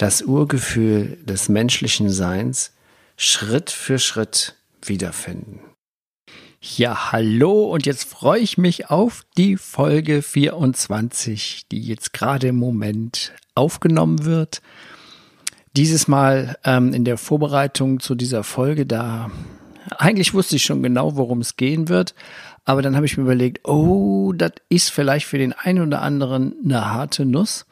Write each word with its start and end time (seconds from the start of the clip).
das 0.00 0.22
Urgefühl 0.22 1.18
des 1.24 1.50
menschlichen 1.50 2.08
Seins 2.08 2.72
Schritt 3.18 3.70
für 3.70 3.98
Schritt 3.98 4.56
wiederfinden. 4.82 5.60
Ja, 6.62 7.12
hallo 7.12 7.64
und 7.64 7.84
jetzt 7.84 8.08
freue 8.08 8.40
ich 8.40 8.56
mich 8.56 8.88
auf 8.88 9.26
die 9.36 9.58
Folge 9.58 10.22
24, 10.22 11.66
die 11.70 11.82
jetzt 11.82 12.14
gerade 12.14 12.48
im 12.48 12.56
Moment 12.56 13.32
aufgenommen 13.54 14.24
wird. 14.24 14.62
Dieses 15.76 16.08
Mal 16.08 16.56
ähm, 16.64 16.94
in 16.94 17.04
der 17.04 17.18
Vorbereitung 17.18 18.00
zu 18.00 18.14
dieser 18.14 18.42
Folge, 18.42 18.86
da 18.86 19.30
eigentlich 19.98 20.32
wusste 20.32 20.56
ich 20.56 20.64
schon 20.64 20.82
genau, 20.82 21.16
worum 21.16 21.42
es 21.42 21.56
gehen 21.56 21.90
wird, 21.90 22.14
aber 22.64 22.80
dann 22.80 22.96
habe 22.96 23.04
ich 23.04 23.18
mir 23.18 23.24
überlegt, 23.24 23.68
oh, 23.68 24.32
das 24.32 24.52
ist 24.70 24.88
vielleicht 24.88 25.26
für 25.26 25.38
den 25.38 25.52
einen 25.52 25.88
oder 25.88 26.00
anderen 26.00 26.54
eine 26.64 26.90
harte 26.90 27.26
Nuss. 27.26 27.66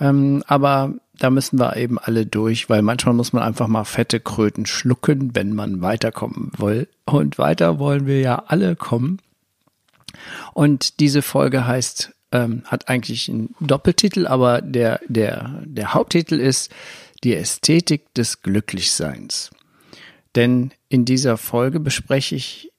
Ähm, 0.00 0.42
aber 0.46 0.94
da 1.18 1.30
müssen 1.30 1.58
wir 1.58 1.76
eben 1.76 1.98
alle 1.98 2.26
durch, 2.26 2.68
weil 2.68 2.82
manchmal 2.82 3.14
muss 3.14 3.32
man 3.32 3.42
einfach 3.42 3.68
mal 3.68 3.84
fette 3.84 4.20
Kröten 4.20 4.66
schlucken, 4.66 5.34
wenn 5.34 5.54
man 5.54 5.80
weiterkommen 5.80 6.50
will. 6.56 6.88
Und 7.04 7.38
weiter 7.38 7.78
wollen 7.78 8.06
wir 8.06 8.20
ja 8.20 8.44
alle 8.46 8.76
kommen. 8.76 9.18
Und 10.52 11.00
diese 11.00 11.22
Folge 11.22 11.66
heißt, 11.66 12.12
ähm, 12.32 12.62
hat 12.66 12.88
eigentlich 12.88 13.28
einen 13.28 13.54
Doppeltitel, 13.60 14.26
aber 14.26 14.60
der, 14.60 15.00
der, 15.06 15.62
der 15.64 15.94
Haupttitel 15.94 16.40
ist 16.40 16.72
die 17.22 17.34
Ästhetik 17.34 18.12
des 18.14 18.42
Glücklichseins. 18.42 19.50
Denn 20.34 20.72
in 20.88 21.04
dieser 21.04 21.36
Folge 21.36 21.78
bespreche 21.78 22.34
ich 22.34 22.70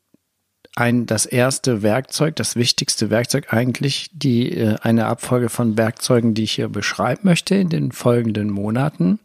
ein, 0.76 1.06
das 1.06 1.26
erste 1.26 1.82
Werkzeug, 1.82 2.36
das 2.36 2.56
wichtigste 2.56 3.10
Werkzeug 3.10 3.54
eigentlich, 3.54 4.10
die, 4.14 4.52
äh, 4.52 4.76
eine 4.82 5.06
Abfolge 5.06 5.50
von 5.50 5.78
Werkzeugen, 5.78 6.34
die 6.34 6.44
ich 6.44 6.52
hier 6.52 6.70
beschreiben 6.70 7.22
möchte 7.24 7.56
in 7.56 7.70
den 7.70 7.92
folgenden 7.92 8.50
Monaten. 8.50 9.20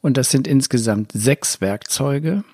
Und 0.00 0.16
das 0.16 0.30
sind 0.30 0.46
insgesamt 0.48 1.12
sechs 1.12 1.60
Werkzeuge. 1.60 2.44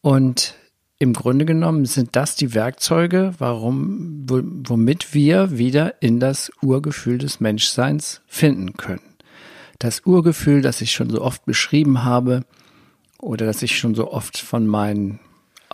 Und 0.00 0.54
im 0.98 1.12
Grunde 1.12 1.44
genommen 1.44 1.84
sind 1.84 2.16
das 2.16 2.36
die 2.36 2.54
Werkzeuge, 2.54 3.34
warum, 3.38 4.24
womit 4.28 5.12
wir 5.12 5.58
wieder 5.58 6.02
in 6.02 6.20
das 6.20 6.50
Urgefühl 6.62 7.18
des 7.18 7.40
Menschseins 7.40 8.22
finden 8.26 8.74
können. 8.74 9.14
Das 9.78 10.06
Urgefühl, 10.06 10.62
das 10.62 10.80
ich 10.80 10.92
schon 10.92 11.10
so 11.10 11.20
oft 11.20 11.44
beschrieben 11.44 12.04
habe 12.04 12.44
oder 13.20 13.44
das 13.44 13.62
ich 13.62 13.76
schon 13.76 13.94
so 13.94 14.10
oft 14.10 14.38
von 14.38 14.66
meinen 14.66 15.20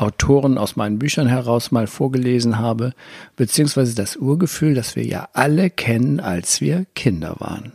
Autoren 0.01 0.57
aus 0.57 0.77
meinen 0.77 0.99
Büchern 0.99 1.27
heraus 1.27 1.73
mal 1.73 1.87
vorgelesen 1.87 2.59
habe, 2.59 2.95
beziehungsweise 3.37 3.95
das 3.95 4.17
Urgefühl, 4.17 4.75
das 4.75 4.97
wir 4.97 5.05
ja 5.05 5.29
alle 5.35 5.69
kennen, 5.69 6.21
als 6.21 6.63
wir 6.63 6.87
Kinder 6.95 7.37
waren. 7.39 7.73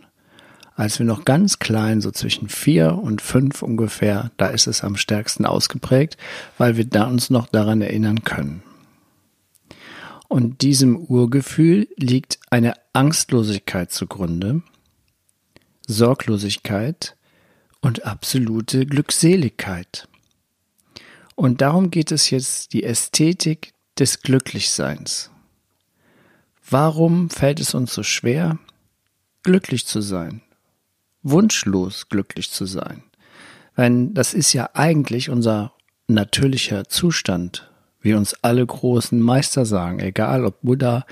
Als 0.76 0.98
wir 0.98 1.06
noch 1.06 1.24
ganz 1.24 1.60
klein, 1.60 2.02
so 2.02 2.10
zwischen 2.10 2.50
vier 2.50 2.96
und 2.96 3.22
fünf 3.22 3.62
ungefähr, 3.62 4.32
da 4.38 4.48
ist 4.48 4.66
es 4.66 4.84
am 4.84 4.98
stärksten 4.98 5.46
ausgeprägt, 5.46 6.18
weil 6.58 6.78
wir 6.78 6.86
da 6.86 7.06
uns 7.06 7.30
noch 7.30 7.48
daran 7.48 7.82
erinnern 7.82 8.24
können. 8.24 8.64
Und 10.28 10.64
diesem 10.64 10.98
Urgefühl 10.98 11.88
liegt 11.96 12.40
eine 12.50 12.74
Angstlosigkeit 12.94 13.92
zugrunde, 13.92 14.64
Sorglosigkeit 15.88 17.16
und 17.82 18.06
absolute 18.06 18.88
Glückseligkeit. 18.88 20.08
Und 21.36 21.62
darum 21.62 21.92
geht 21.92 22.12
es 22.12 22.30
jetzt 22.30 22.74
die 22.74 22.84
Ästhetik 22.84 23.74
des 24.00 24.22
Glücklichseins. 24.22 25.30
Warum 26.68 27.30
fällt 27.30 27.60
es 27.60 27.74
uns 27.74 27.94
so 27.94 28.04
schwer, 28.04 28.58
glücklich 29.44 29.86
zu 29.86 30.02
sein? 30.02 30.42
Wunschlos 31.22 32.10
glücklich 32.10 32.50
zu 32.50 32.66
sein? 32.66 33.04
Weil 33.76 34.08
das 34.08 34.34
ist 34.34 34.54
ja 34.54 34.70
eigentlich 34.74 35.30
unser 35.30 35.74
natürlicher 36.08 36.88
Zustand, 36.88 37.70
wie 38.02 38.14
uns 38.14 38.34
alle 38.42 38.66
großen 38.66 39.20
Meister 39.20 39.66
sagen, 39.66 40.00
egal 40.00 40.46
ob 40.46 40.62
Buddha, 40.62 41.06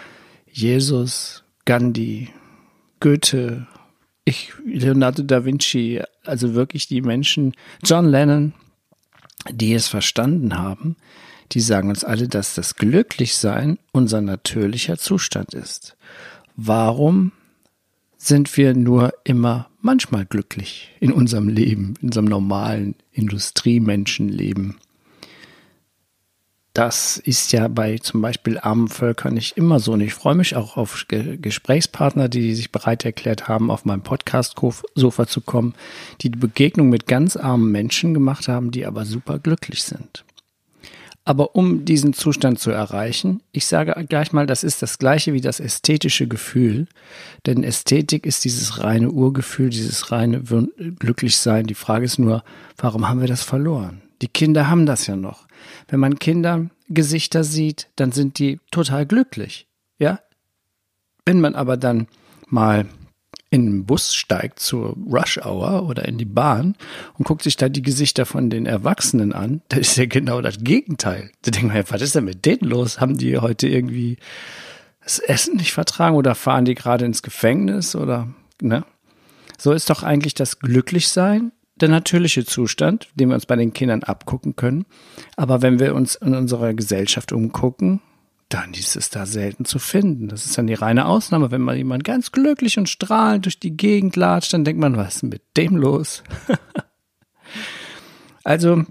Jesus, 0.51 1.43
Gandhi, 1.65 2.29
Goethe, 2.99 3.67
ich, 4.25 4.53
Leonardo 4.65 5.23
da 5.23 5.43
Vinci, 5.43 6.01
also 6.23 6.53
wirklich 6.53 6.87
die 6.87 7.01
Menschen, 7.01 7.53
John 7.83 8.05
Lennon, 8.05 8.53
die 9.51 9.73
es 9.73 9.87
verstanden 9.87 10.57
haben, 10.57 10.95
die 11.51 11.59
sagen 11.59 11.89
uns 11.89 12.03
alle, 12.03 12.27
dass 12.27 12.55
das 12.55 12.75
Glücklichsein 12.75 13.77
unser 13.91 14.21
natürlicher 14.21 14.97
Zustand 14.97 15.53
ist. 15.53 15.95
Warum 16.55 17.31
sind 18.17 18.55
wir 18.57 18.73
nur 18.73 19.13
immer 19.23 19.69
manchmal 19.81 20.25
glücklich 20.25 20.91
in 20.99 21.11
unserem 21.11 21.49
Leben, 21.49 21.95
in 22.01 22.07
unserem 22.07 22.25
normalen 22.25 22.95
Industriemenschenleben? 23.11 24.77
Das 26.73 27.17
ist 27.17 27.51
ja 27.51 27.67
bei 27.67 27.99
zum 27.99 28.21
Beispiel 28.21 28.57
armen 28.57 28.87
Völkern 28.87 29.35
nicht 29.35 29.57
immer 29.57 29.79
so. 29.79 29.93
Und 29.93 30.01
ich 30.01 30.15
freue 30.15 30.33
mich 30.33 30.55
auch 30.55 30.75
auf 30.75 31.05
Gesprächspartner, 31.07 32.29
die 32.29 32.55
sich 32.55 32.71
bereit 32.71 33.05
erklärt 33.05 33.47
haben, 33.47 33.69
auf 33.69 33.85
meinem 33.85 34.01
Podcast-Sofa 34.01 35.27
zu 35.27 35.41
kommen, 35.41 35.75
die 36.21 36.31
die 36.31 36.39
Begegnung 36.39 36.89
mit 36.89 37.05
ganz 37.05 37.37
armen 37.37 37.71
Menschen 37.71 38.15
gemacht 38.15 38.47
haben, 38.47 38.71
die 38.71 38.87
aber 38.87 39.05
super 39.05 39.37
glücklich 39.37 39.83
sind. 39.83 40.25
Aber 41.25 41.55
um 41.55 41.85
diesen 41.85 42.13
Zustand 42.13 42.59
zu 42.59 42.71
erreichen, 42.71 43.41
ich 43.53 43.65
sage 43.65 43.93
gleich 44.09 44.33
mal, 44.33 44.45
das 44.45 44.63
ist 44.63 44.81
das 44.81 44.97
gleiche 44.97 45.31
wie 45.31 45.41
das 45.41 45.61
ästhetische 45.61 46.27
Gefühl. 46.27 46.87
Denn 47.45 47.63
Ästhetik 47.63 48.25
ist 48.25 48.43
dieses 48.43 48.83
reine 48.83 49.09
Urgefühl, 49.09 49.69
dieses 49.69 50.11
reine 50.11 50.41
Glücklichsein. 50.41 51.65
Die 51.65 51.75
Frage 51.75 52.05
ist 52.05 52.19
nur, 52.19 52.43
warum 52.77 53.07
haben 53.07 53.21
wir 53.21 53.27
das 53.27 53.43
verloren? 53.43 54.02
Die 54.23 54.29
Kinder 54.29 54.69
haben 54.69 54.85
das 54.85 55.05
ja 55.05 55.17
noch. 55.17 55.47
Wenn 55.89 55.99
man 55.99 56.17
Kindergesichter 56.17 57.43
sieht, 57.43 57.89
dann 57.97 58.13
sind 58.13 58.39
die 58.39 58.61
total 58.71 59.05
glücklich. 59.05 59.67
Ja? 59.99 60.21
Wenn 61.25 61.41
man 61.41 61.55
aber 61.55 61.75
dann 61.75 62.07
mal 62.47 62.85
in 63.49 63.65
den 63.65 63.85
Bus 63.85 64.15
steigt 64.15 64.59
zur 64.59 64.95
Rush 65.11 65.39
Hour 65.39 65.89
oder 65.89 66.07
in 66.07 66.17
die 66.17 66.23
Bahn 66.23 66.75
und 67.17 67.25
guckt 67.25 67.43
sich 67.43 67.57
da 67.57 67.67
die 67.67 67.81
Gesichter 67.81 68.25
von 68.25 68.49
den 68.49 68.65
Erwachsenen 68.65 69.33
an, 69.33 69.61
dann 69.67 69.81
ist 69.81 69.97
ja 69.97 70.05
genau 70.05 70.39
das 70.39 70.63
Gegenteil. 70.63 71.29
Da 71.41 71.51
denkt 71.51 71.67
man 71.67 71.75
ja, 71.75 71.83
was 71.89 72.01
ist 72.01 72.15
denn 72.15 72.23
mit 72.23 72.45
denen 72.45 72.69
los? 72.69 73.01
Haben 73.01 73.17
die 73.17 73.37
heute 73.39 73.67
irgendwie 73.67 74.15
das 75.03 75.19
Essen 75.19 75.57
nicht 75.57 75.73
vertragen 75.73 76.15
oder 76.15 76.33
fahren 76.33 76.63
die 76.63 76.75
gerade 76.75 77.03
ins 77.03 77.23
Gefängnis 77.23 77.93
oder, 77.93 78.29
ne? 78.61 78.85
So 79.57 79.73
ist 79.73 79.89
doch 79.89 80.01
eigentlich 80.01 80.33
das 80.33 80.59
Glücklichsein 80.59 81.51
der 81.83 81.89
natürliche 81.89 82.45
Zustand, 82.45 83.09
den 83.15 83.27
wir 83.27 83.35
uns 83.35 83.45
bei 83.45 83.57
den 83.57 83.73
Kindern 83.73 84.03
abgucken 84.03 84.55
können. 84.55 84.85
Aber 85.35 85.61
wenn 85.61 85.79
wir 85.79 85.95
uns 85.95 86.15
in 86.15 86.33
unserer 86.33 86.73
Gesellschaft 86.73 87.33
umgucken, 87.33 87.99
dann 88.47 88.73
ist 88.73 88.95
es 88.95 89.09
da 89.09 89.25
selten 89.25 89.65
zu 89.65 89.79
finden. 89.79 90.29
Das 90.29 90.45
ist 90.45 90.57
dann 90.57 90.67
die 90.67 90.75
reine 90.75 91.07
Ausnahme. 91.07 91.51
Wenn 91.51 91.59
mal 91.59 91.75
jemand 91.75 92.05
ganz 92.05 92.31
glücklich 92.31 92.77
und 92.77 92.87
strahlend 92.87 93.43
durch 93.43 93.59
die 93.59 93.75
Gegend 93.75 94.15
latscht, 94.15 94.53
dann 94.53 94.63
denkt 94.63 94.79
man, 94.79 94.95
was 94.95 95.17
ist 95.17 95.23
mit 95.23 95.41
dem 95.57 95.75
los? 95.75 96.23
also, 98.45 98.83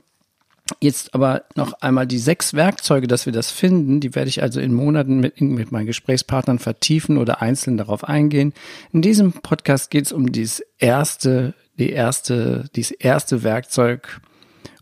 jetzt 0.83 1.15
aber 1.15 1.45
noch 1.57 1.73
einmal 1.81 2.07
die 2.07 2.19
sechs 2.19 2.53
Werkzeuge, 2.53 3.07
dass 3.07 3.25
wir 3.25 3.33
das 3.33 3.51
finden, 3.51 4.01
die 4.01 4.15
werde 4.15 4.29
ich 4.29 4.43
also 4.43 4.61
in 4.61 4.75
Monaten 4.75 5.19
mit, 5.21 5.41
mit 5.41 5.73
meinen 5.73 5.87
Gesprächspartnern 5.87 6.59
vertiefen 6.59 7.17
oder 7.17 7.41
einzeln 7.41 7.79
darauf 7.79 8.05
eingehen. 8.05 8.53
In 8.93 9.01
diesem 9.01 9.33
Podcast 9.33 9.91
geht 9.91 10.05
es 10.05 10.13
um 10.13 10.31
dieses 10.31 10.63
erste 10.79 11.55
die 11.79 11.91
erste, 11.91 12.69
dieses 12.75 12.93
erste 12.93 13.43
Werkzeug. 13.43 14.21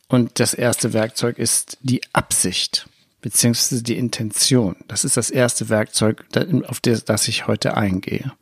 Und 0.09 0.41
das 0.41 0.55
erste 0.55 0.93
Werkzeug 0.93 1.39
ist 1.39 1.79
die 1.83 2.03
Absicht 2.13 2.89
beziehungsweise 3.21 3.83
die 3.83 3.97
Intention. 3.97 4.77
Das 4.89 5.05
ist 5.05 5.17
das 5.17 5.31
erste 5.31 5.69
Werkzeug, 5.69 6.25
auf 6.67 6.81
das, 6.81 7.05
das 7.05 7.29
ich 7.29 7.47
heute 7.47 7.77
eingehe. 7.77 8.33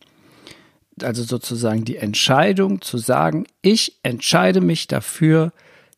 Also 1.03 1.23
sozusagen 1.23 1.85
die 1.85 1.97
Entscheidung 1.97 2.81
zu 2.81 2.99
sagen, 2.99 3.47
ich 3.63 3.99
entscheide 4.03 4.61
mich 4.61 4.89
dafür, 4.89 5.53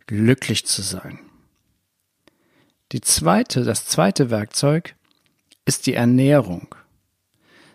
glücklich 0.06 0.66
zu 0.66 0.82
sein. 0.82 1.18
Die 2.92 3.00
zweite, 3.00 3.64
das 3.64 3.86
zweite 3.86 4.30
Werkzeug 4.30 4.94
ist 5.64 5.86
die 5.86 5.94
Ernährung. 5.94 6.74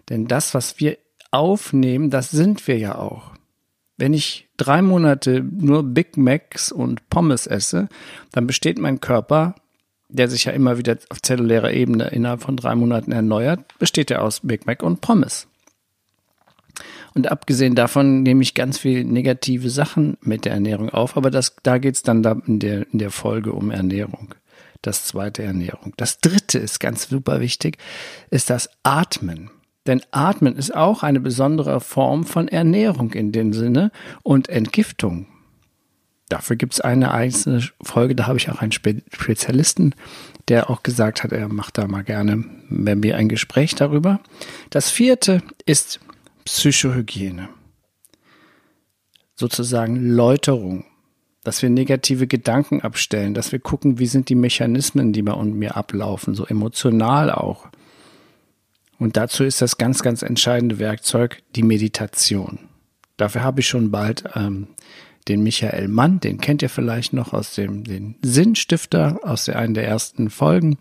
Denn 0.10 0.28
das, 0.28 0.54
was 0.54 0.80
wir 0.80 0.98
aufnehmen, 1.32 2.10
das 2.10 2.30
sind 2.30 2.68
wir 2.68 2.78
ja 2.78 2.96
auch. 2.96 3.32
Wenn 3.98 4.14
ich 4.14 4.48
drei 4.58 4.82
Monate 4.82 5.42
nur 5.42 5.84
Big 5.84 6.18
Macs 6.18 6.72
und 6.72 7.10
Pommes 7.10 7.48
esse, 7.48 7.88
dann 8.32 8.48
besteht 8.48 8.78
mein 8.78 9.00
Körper, 9.00 9.56
der 10.10 10.30
sich 10.30 10.46
ja 10.46 10.52
immer 10.52 10.78
wieder 10.78 10.98
auf 11.10 11.22
zellulärer 11.22 11.72
Ebene 11.72 12.08
innerhalb 12.08 12.42
von 12.42 12.58
drei 12.58 12.76
Monaten 12.76 13.12
erneuert, 13.12 13.78
besteht 13.80 14.12
er 14.12 14.24
aus 14.24 14.42
Big 14.42 14.66
Mac 14.66 14.84
und 14.84 15.02
Pommes. 15.02 15.48
Und 17.14 17.32
abgesehen 17.32 17.76
davon 17.76 18.24
nehme 18.24 18.44
ich 18.44 18.54
ganz 18.54 18.78
viel 18.78 19.06
negative 19.06 19.70
Sachen 19.70 20.18
mit 20.22 20.44
der 20.44 20.52
Ernährung 20.52 20.90
auf, 20.90 21.16
aber 21.16 21.32
das, 21.32 21.56
da 21.64 21.78
geht 21.78 21.96
es 21.96 22.04
dann 22.04 22.22
da 22.22 22.38
in, 22.46 22.60
der, 22.60 22.92
in 22.92 23.00
der 23.00 23.12
Folge 23.12 23.54
um 23.54 23.72
Ernährung. 23.72 24.36
Das 24.82 25.06
zweite 25.06 25.42
Ernährung. 25.42 25.94
Das 25.98 26.20
dritte 26.20 26.60
ist 26.60 26.80
ganz 26.80 27.08
super 27.08 27.40
wichtig, 27.40 27.78
ist 28.30 28.50
das 28.50 28.70
Atmen. 28.84 29.50
Denn 29.88 30.02
Atmen 30.12 30.56
ist 30.56 30.76
auch 30.76 31.04
eine 31.04 31.20
besondere 31.20 31.80
Form 31.80 32.24
von 32.24 32.48
Ernährung 32.48 33.14
in 33.14 33.32
dem 33.32 33.54
Sinne 33.54 33.92
und 34.24 34.50
Entgiftung. 34.50 35.28
Dafür 36.30 36.56
gibt 36.56 36.74
es 36.74 36.82
eine 36.82 37.12
einzelne 37.12 37.62
Folge, 37.82 38.16
da 38.16 38.26
habe 38.26 38.38
ich 38.40 38.50
auch 38.50 38.60
einen 38.60 38.72
Spezialisten, 38.72 39.94
der 40.48 40.70
auch 40.72 40.82
gesagt 40.82 41.24
hat, 41.24 41.32
er 41.32 41.48
macht 41.50 41.78
da 41.78 41.88
mal 41.88 42.04
gerne 42.04 42.44
mit 42.68 42.98
mir 43.00 43.16
ein 43.16 43.30
Gespräch 43.30 43.76
darüber. 43.76 44.20
Das 44.72 44.90
vierte 44.90 45.44
ist 45.66 46.00
Psychohygiene. 46.46 47.50
Sozusagen 49.36 50.10
Läuterung. 50.10 50.86
Dass 51.44 51.62
wir 51.62 51.70
negative 51.70 52.26
Gedanken 52.26 52.82
abstellen, 52.82 53.36
dass 53.36 53.52
wir 53.52 53.60
gucken, 53.60 54.00
wie 54.00 54.08
sind 54.08 54.30
die 54.30 54.36
Mechanismen, 54.36 55.14
die 55.14 55.22
bei 55.22 55.36
mir 55.44 55.78
ablaufen, 55.78 56.34
so 56.34 56.48
emotional 56.48 57.32
auch. 57.32 57.68
Und 58.98 59.18
dazu 59.18 59.44
ist 59.44 59.62
das 59.62 59.78
ganz, 59.78 60.02
ganz 60.02 60.22
entscheidende 60.22 60.80
Werkzeug 60.80 61.42
die 61.56 61.64
Meditation. 61.64 62.60
Dafür 63.18 63.44
habe 63.44 63.62
ich 63.62 63.68
schon 63.68 63.92
bald 63.92 64.24
ähm, 64.36 64.68
den 65.28 65.42
Michael 65.42 65.88
Mann, 65.88 66.20
den 66.20 66.40
kennt 66.40 66.62
ihr 66.62 66.70
vielleicht 66.70 67.14
noch 67.14 67.34
aus 67.34 67.56
dem 67.56 67.84
den 67.84 68.16
Sinnstifter, 68.22 69.20
aus 69.24 69.46
der, 69.46 69.58
einen 69.58 69.74
der 69.74 69.88
ersten 69.88 70.30
Folgen. 70.30 70.78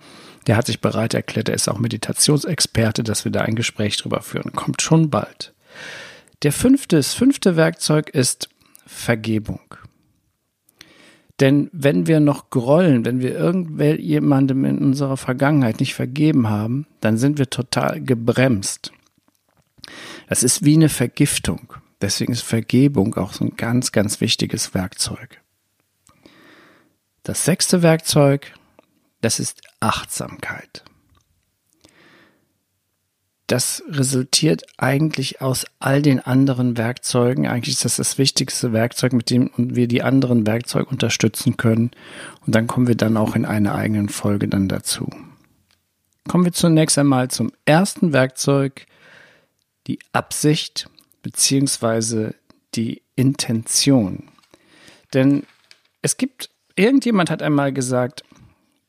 Der 0.46 0.56
hat 0.56 0.66
sich 0.66 0.80
bereit 0.80 1.14
erklärt, 1.14 1.48
er 1.48 1.54
ist 1.54 1.68
auch 1.68 1.78
Meditationsexperte, 1.78 3.02
dass 3.02 3.24
wir 3.24 3.32
da 3.32 3.40
ein 3.40 3.54
Gespräch 3.54 3.96
drüber 3.96 4.20
führen. 4.20 4.52
Kommt 4.52 4.82
schon 4.82 5.08
bald. 5.08 5.54
Der 6.42 6.52
fünfte, 6.52 6.96
das 6.96 7.14
fünfte 7.14 7.56
Werkzeug 7.56 8.10
ist 8.10 8.50
Vergebung. 8.86 9.60
Denn 11.40 11.68
wenn 11.72 12.06
wir 12.06 12.20
noch 12.20 12.50
grollen, 12.50 13.04
wenn 13.04 13.20
wir 13.20 13.36
irgendjemandem 13.36 14.64
in 14.64 14.78
unserer 14.78 15.16
Vergangenheit 15.16 15.80
nicht 15.80 15.94
vergeben 15.94 16.48
haben, 16.48 16.86
dann 17.00 17.18
sind 17.18 17.38
wir 17.38 17.50
total 17.50 18.00
gebremst. 18.00 18.92
Das 20.28 20.42
ist 20.42 20.64
wie 20.64 20.74
eine 20.74 20.88
Vergiftung. 20.88 21.74
Deswegen 22.00 22.32
ist 22.32 22.42
Vergebung 22.42 23.14
auch 23.16 23.32
so 23.32 23.44
ein 23.44 23.56
ganz, 23.56 23.90
ganz 23.90 24.20
wichtiges 24.20 24.74
Werkzeug. 24.74 25.40
Das 27.24 27.44
sechste 27.44 27.82
Werkzeug, 27.82 28.52
das 29.20 29.40
ist 29.40 29.62
Achtsamkeit 29.80 30.84
das 33.46 33.82
resultiert 33.88 34.62
eigentlich 34.78 35.42
aus 35.42 35.66
all 35.78 36.00
den 36.00 36.20
anderen 36.20 36.78
Werkzeugen. 36.78 37.46
Eigentlich 37.46 37.74
ist 37.74 37.84
das 37.84 37.96
das 37.96 38.16
wichtigste 38.16 38.72
Werkzeug, 38.72 39.12
mit 39.12 39.28
dem 39.28 39.50
wir 39.56 39.86
die 39.86 40.02
anderen 40.02 40.46
Werkzeuge 40.46 40.86
unterstützen 40.86 41.58
können. 41.58 41.90
Und 42.46 42.54
dann 42.54 42.66
kommen 42.66 42.86
wir 42.86 42.94
dann 42.94 43.18
auch 43.18 43.36
in 43.36 43.44
einer 43.44 43.74
eigenen 43.74 44.08
Folge 44.08 44.48
dann 44.48 44.68
dazu. 44.68 45.10
Kommen 46.26 46.46
wir 46.46 46.52
zunächst 46.52 46.98
einmal 46.98 47.30
zum 47.30 47.52
ersten 47.66 48.14
Werkzeug, 48.14 48.86
die 49.86 49.98
Absicht 50.12 50.88
beziehungsweise 51.22 52.34
die 52.74 53.02
Intention. 53.14 54.30
Denn 55.12 55.42
es 56.00 56.16
gibt, 56.16 56.48
irgendjemand 56.76 57.30
hat 57.30 57.42
einmal 57.42 57.74
gesagt, 57.74 58.24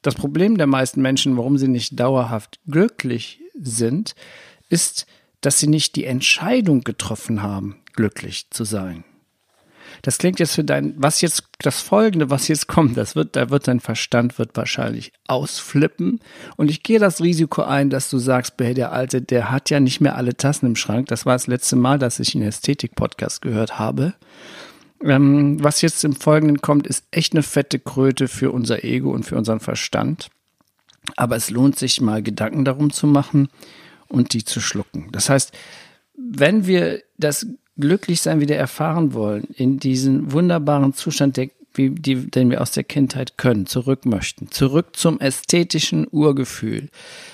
das 0.01 0.15
Problem 0.15 0.57
der 0.57 0.67
meisten 0.67 1.01
Menschen, 1.01 1.35
warum 1.35 1.57
sie 1.57 1.67
nicht 1.67 1.99
dauerhaft 1.99 2.59
glücklich 2.67 3.41
sind, 3.59 4.15
ist, 4.69 5.05
dass 5.41 5.59
sie 5.59 5.67
nicht 5.67 5.95
die 5.95 6.05
Entscheidung 6.05 6.81
getroffen 6.81 7.41
haben, 7.41 7.77
glücklich 7.93 8.49
zu 8.49 8.63
sein. 8.63 9.03
Das 10.01 10.17
klingt 10.17 10.39
jetzt 10.39 10.55
für 10.55 10.63
dein, 10.63 10.93
was 10.97 11.21
jetzt, 11.21 11.43
das 11.59 11.81
folgende, 11.81 12.29
was 12.29 12.47
jetzt 12.47 12.67
kommt, 12.67 12.97
das 12.97 13.15
wird, 13.15 13.35
da 13.35 13.49
wird 13.49 13.67
dein 13.67 13.79
Verstand 13.79 14.37
wird 14.37 14.55
wahrscheinlich 14.55 15.13
ausflippen. 15.27 16.19
Und 16.57 16.69
ich 16.69 16.83
gehe 16.83 16.99
das 16.99 17.21
Risiko 17.21 17.61
ein, 17.61 17.89
dass 17.89 18.09
du 18.09 18.17
sagst, 18.17 18.55
der 18.59 18.91
Alte, 18.91 19.21
der 19.21 19.51
hat 19.51 19.69
ja 19.69 19.79
nicht 19.79 20.01
mehr 20.01 20.15
alle 20.15 20.35
Tassen 20.35 20.67
im 20.67 20.75
Schrank. 20.75 21.07
Das 21.07 21.25
war 21.25 21.33
das 21.33 21.47
letzte 21.47 21.75
Mal, 21.75 21.99
dass 21.99 22.19
ich 22.19 22.35
einen 22.35 22.47
Ästhetik-Podcast 22.47 23.41
gehört 23.41 23.79
habe. 23.79 24.13
Ähm, 25.03 25.63
was 25.63 25.81
jetzt 25.81 26.03
im 26.03 26.15
Folgenden 26.15 26.61
kommt, 26.61 26.87
ist 26.87 27.05
echt 27.11 27.33
eine 27.33 27.43
fette 27.43 27.79
Kröte 27.79 28.27
für 28.27 28.51
unser 28.51 28.83
Ego 28.83 29.11
und 29.11 29.23
für 29.23 29.37
unseren 29.37 29.59
Verstand. 29.59 30.29
Aber 31.15 31.35
es 31.35 31.49
lohnt 31.49 31.77
sich 31.77 32.01
mal 32.01 32.21
Gedanken 32.21 32.65
darum 32.65 32.91
zu 32.91 33.07
machen 33.07 33.49
und 34.07 34.33
die 34.33 34.43
zu 34.43 34.61
schlucken. 34.61 35.09
Das 35.11 35.29
heißt, 35.29 35.51
wenn 36.17 36.67
wir 36.67 37.01
das 37.17 37.47
Glücklichsein 37.77 38.39
wieder 38.39 38.55
erfahren 38.55 39.13
wollen, 39.13 39.45
in 39.55 39.79
diesen 39.79 40.31
wunderbaren 40.31 40.93
Zustand, 40.93 41.37
der, 41.37 41.49
die, 41.75 42.29
den 42.29 42.49
wir 42.49 42.61
aus 42.61 42.71
der 42.71 42.83
Kindheit 42.85 43.37
können, 43.37 43.65
zurück 43.65 44.05
möchten, 44.05 44.49
zurück 44.49 44.95
zum 44.95 45.19
ästhetischen 45.19 46.07
Urgefühl, 46.09 46.89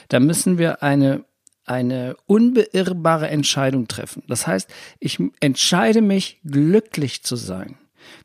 dann 0.10 0.26
müssen 0.26 0.58
wir 0.58 0.82
eine 0.84 1.24
eine 1.64 2.18
unbeirrbare 2.26 3.30
Entscheidung 3.30 3.88
treffen. 3.88 4.24
Das 4.28 4.48
heißt, 4.48 4.70
ich 5.00 5.20
entscheide 5.40 6.02
mich, 6.02 6.40
glücklich 6.44 7.24
zu 7.24 7.36
sein. 7.36 7.78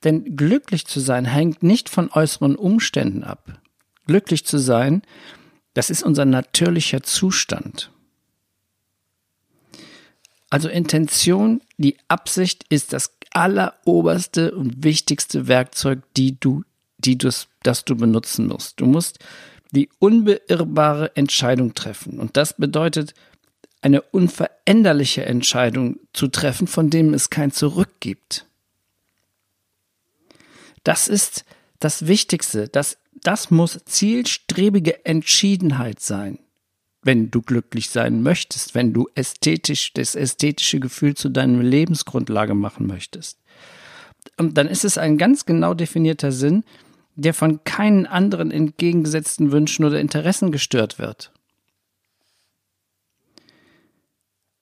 Denn 0.04 0.37
glücklich 0.37 0.87
zu 0.87 1.00
sein 1.00 1.26
hängt 1.26 1.62
nicht 1.62 1.88
von 1.88 2.10
äußeren 2.10 2.56
Umständen 2.56 3.22
ab. 3.22 3.60
Glücklich 4.06 4.47
zu 4.47 4.58
sein, 4.58 5.03
das 5.75 5.91
ist 5.91 6.03
unser 6.03 6.25
natürlicher 6.25 7.03
Zustand. 7.03 7.91
Also 10.49 10.69
Intention, 10.69 11.61
die 11.76 11.97
Absicht 12.08 12.64
ist 12.69 12.93
das 12.93 13.12
alleroberste 13.32 14.55
und 14.55 14.85
wichtigste 14.85 15.49
Werkzeug, 15.49 16.00
die 16.17 16.38
du, 16.41 16.64
die 16.99 17.19
du, 17.19 17.31
das 17.63 17.84
du 17.84 17.96
benutzen 17.96 18.46
musst. 18.46 18.81
Du 18.81 18.86
musst 18.86 19.19
die 19.72 19.91
unbeirrbare 19.98 21.15
Entscheidung 21.17 21.75
treffen. 21.75 22.19
Und 22.19 22.36
das 22.36 22.55
bedeutet, 22.55 23.15
eine 23.82 24.01
unveränderliche 24.01 25.25
Entscheidung 25.27 25.98
zu 26.13 26.29
treffen, 26.29 26.67
von 26.67 26.91
dem 26.91 27.13
es 27.13 27.29
kein 27.31 27.53
Zurück 27.53 28.01
gibt. 28.01 28.46
Das 30.82 31.08
ist 31.08 31.44
das 31.79 32.06
Wichtigste. 32.06 32.69
Das, 32.69 32.96
das 33.27 33.51
muss 33.51 33.81
zielstrebige 33.85 35.05
Entschiedenheit 35.05 36.01
sein 36.01 36.39
wenn 37.06 37.31
du 37.31 37.41
glücklich 37.41 37.89
sein 37.89 38.23
möchtest, 38.23 38.75
wenn 38.75 38.93
du 38.93 39.09
ästhetisch, 39.15 39.93
das 39.95 40.17
ästhetische 40.17 40.81
Gefühl 40.81 41.15
zu 41.15 41.29
deiner 41.29 41.63
Lebensgrundlage 41.63 42.55
machen 42.55 42.87
möchtest. 42.89 43.39
Und 44.37 44.59
dann 44.59 44.67
ist 44.67 44.85
es 44.85 44.99
ein 44.99 45.17
ganz 45.17 45.47
genau 45.47 45.73
definierter 45.73 46.33
Sinn, 46.33 46.65
der 47.15 47.33
von 47.33 47.63
keinen 47.63 48.06
anderen 48.06 48.51
entgegengesetzten 48.51 49.53
Wünschen 49.53 49.85
oder 49.85 50.01
Interessen 50.01 50.51
gestört 50.51 50.99
wird. 50.99 51.33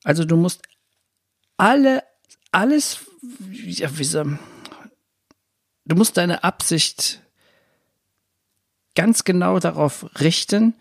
Also 0.05 0.25
du 0.25 0.37
musst 0.37 0.63
alle, 1.57 2.05
alles, 2.53 3.07
ja, 3.51 3.99
wie 3.99 4.05
so, 4.05 4.23
du 5.87 5.97
musst 5.97 6.19
deine 6.19 6.45
Absicht 6.45 7.24
ganz 8.95 9.25
genau 9.25 9.59
darauf 9.59 10.07
richten, 10.21 10.75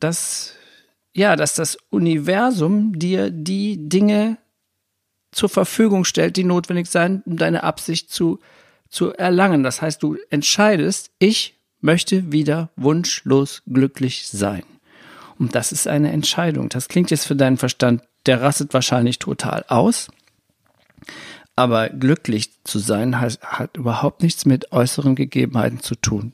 dass 0.00 0.54
ja, 1.14 1.36
dass 1.36 1.54
das 1.54 1.76
Universum 1.90 2.98
dir 2.98 3.30
die 3.30 3.88
Dinge 3.88 4.38
zur 5.30 5.48
Verfügung 5.48 6.04
stellt, 6.04 6.36
die 6.36 6.44
notwendig 6.44 6.88
sein, 6.88 7.22
um 7.26 7.36
deine 7.36 7.64
Absicht 7.64 8.10
zu, 8.10 8.38
zu 8.88 9.12
erlangen. 9.12 9.62
Das 9.62 9.82
heißt, 9.82 10.02
du 10.02 10.16
entscheidest, 10.30 11.10
ich 11.18 11.58
möchte 11.80 12.32
wieder 12.32 12.70
wunschlos 12.76 13.62
glücklich 13.66 14.28
sein. 14.28 14.62
Und 15.38 15.54
das 15.54 15.72
ist 15.72 15.88
eine 15.88 16.12
Entscheidung. 16.12 16.68
Das 16.68 16.88
klingt 16.88 17.10
jetzt 17.10 17.26
für 17.26 17.36
deinen 17.36 17.56
Verstand, 17.58 18.02
der 18.26 18.40
rastet 18.40 18.72
wahrscheinlich 18.74 19.18
total 19.18 19.64
aus. 19.68 20.08
Aber 21.56 21.88
glücklich 21.88 22.62
zu 22.64 22.78
sein 22.78 23.20
hat, 23.20 23.40
hat 23.42 23.76
überhaupt 23.76 24.22
nichts 24.22 24.46
mit 24.46 24.72
äußeren 24.72 25.14
Gegebenheiten 25.14 25.80
zu 25.80 25.94
tun. 25.96 26.32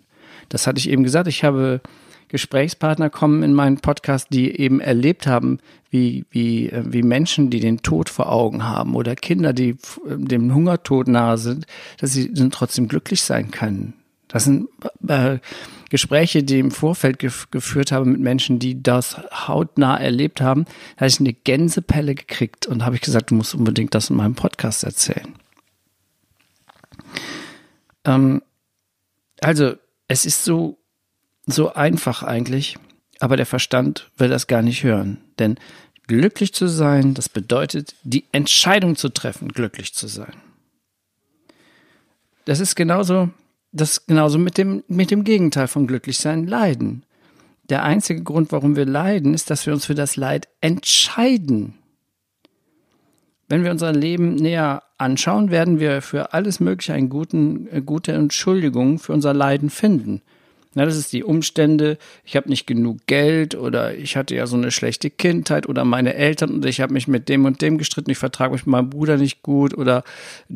Das 0.48 0.66
hatte 0.66 0.78
ich 0.78 0.88
eben 0.88 1.02
gesagt. 1.02 1.28
Ich 1.28 1.44
habe 1.44 1.80
Gesprächspartner 2.28 3.10
kommen 3.10 3.42
in 3.42 3.54
meinen 3.54 3.78
Podcast, 3.78 4.28
die 4.30 4.60
eben 4.60 4.80
erlebt 4.80 5.26
haben, 5.26 5.60
wie, 5.90 6.26
wie, 6.30 6.68
äh, 6.68 6.84
wie 6.86 7.02
Menschen, 7.02 7.50
die 7.50 7.60
den 7.60 7.78
Tod 7.78 8.10
vor 8.10 8.30
Augen 8.30 8.64
haben 8.64 8.94
oder 8.94 9.16
Kinder, 9.16 9.52
die 9.52 9.76
dem 10.04 10.54
Hungertod 10.54 11.08
nahe 11.08 11.38
sind, 11.38 11.66
dass 11.98 12.12
sie 12.12 12.32
dann 12.32 12.50
trotzdem 12.50 12.88
glücklich 12.88 13.22
sein 13.22 13.50
können. 13.50 13.94
Das 14.28 14.44
sind 14.44 14.68
äh, 15.06 15.38
Gespräche, 15.88 16.42
die 16.42 16.58
im 16.58 16.70
Vorfeld 16.70 17.18
gef 17.18 17.50
geführt 17.50 17.92
habe 17.92 18.04
mit 18.04 18.20
Menschen, 18.20 18.58
die 18.58 18.82
das 18.82 19.16
hautnah 19.48 19.96
erlebt 19.96 20.42
haben. 20.42 20.66
Da 20.96 21.00
habe 21.00 21.08
ich 21.08 21.18
eine 21.18 21.32
Gänsepelle 21.32 22.14
gekriegt 22.14 22.66
und 22.66 22.84
habe 22.84 22.94
ich 22.94 23.00
gesagt, 23.00 23.30
du 23.30 23.34
musst 23.34 23.54
unbedingt 23.54 23.94
das 23.94 24.10
in 24.10 24.16
meinem 24.16 24.34
Podcast 24.34 24.84
erzählen. 24.84 25.34
Ähm, 28.04 28.42
also, 29.40 29.76
es 30.08 30.24
ist 30.24 30.44
so, 30.44 30.78
so 31.46 31.74
einfach 31.74 32.22
eigentlich, 32.22 32.76
aber 33.20 33.36
der 33.36 33.46
Verstand 33.46 34.10
will 34.16 34.28
das 34.28 34.46
gar 34.46 34.62
nicht 34.62 34.82
hören. 34.82 35.18
Denn 35.38 35.56
glücklich 36.06 36.52
zu 36.54 36.66
sein, 36.66 37.14
das 37.14 37.28
bedeutet, 37.28 37.94
die 38.02 38.24
Entscheidung 38.32 38.96
zu 38.96 39.10
treffen, 39.10 39.48
glücklich 39.48 39.94
zu 39.94 40.08
sein. 40.08 40.34
Das 42.46 42.60
ist 42.60 42.74
genauso, 42.74 43.28
das 43.72 43.92
ist 43.92 44.06
genauso 44.06 44.38
mit 44.38 44.56
dem, 44.56 44.82
mit 44.88 45.10
dem 45.10 45.22
Gegenteil 45.24 45.68
von 45.68 45.86
glücklich 45.86 46.18
sein, 46.18 46.46
Leiden. 46.46 47.04
Der 47.68 47.82
einzige 47.82 48.22
Grund, 48.22 48.50
warum 48.52 48.76
wir 48.76 48.86
leiden, 48.86 49.34
ist, 49.34 49.50
dass 49.50 49.66
wir 49.66 49.74
uns 49.74 49.84
für 49.84 49.94
das 49.94 50.16
Leid 50.16 50.48
entscheiden. 50.62 51.74
Wenn 53.48 53.64
wir 53.64 53.70
unser 53.70 53.92
Leben 53.92 54.34
näher 54.34 54.82
anschauen, 54.98 55.50
werden 55.50 55.80
wir 55.80 56.02
für 56.02 56.34
alles 56.34 56.60
Mögliche 56.60 56.92
eine 56.92 57.08
guten, 57.08 57.86
gute 57.86 58.12
Entschuldigung 58.12 58.98
für 58.98 59.14
unser 59.14 59.32
Leiden 59.32 59.70
finden. 59.70 60.22
Na, 60.78 60.84
das 60.84 60.96
ist 60.96 61.12
die 61.12 61.24
Umstände, 61.24 61.98
ich 62.24 62.36
habe 62.36 62.48
nicht 62.48 62.64
genug 62.68 62.98
Geld 63.08 63.56
oder 63.56 63.96
ich 63.96 64.16
hatte 64.16 64.36
ja 64.36 64.46
so 64.46 64.56
eine 64.56 64.70
schlechte 64.70 65.10
Kindheit 65.10 65.68
oder 65.68 65.84
meine 65.84 66.14
Eltern 66.14 66.50
und 66.52 66.64
ich 66.64 66.80
habe 66.80 66.92
mich 66.92 67.08
mit 67.08 67.28
dem 67.28 67.46
und 67.46 67.60
dem 67.62 67.78
gestritten, 67.78 68.12
ich 68.12 68.18
vertrage 68.18 68.52
mich 68.52 68.64
mit 68.64 68.70
meinem 68.70 68.88
Bruder 68.88 69.16
nicht 69.16 69.42
gut 69.42 69.76
oder 69.76 70.04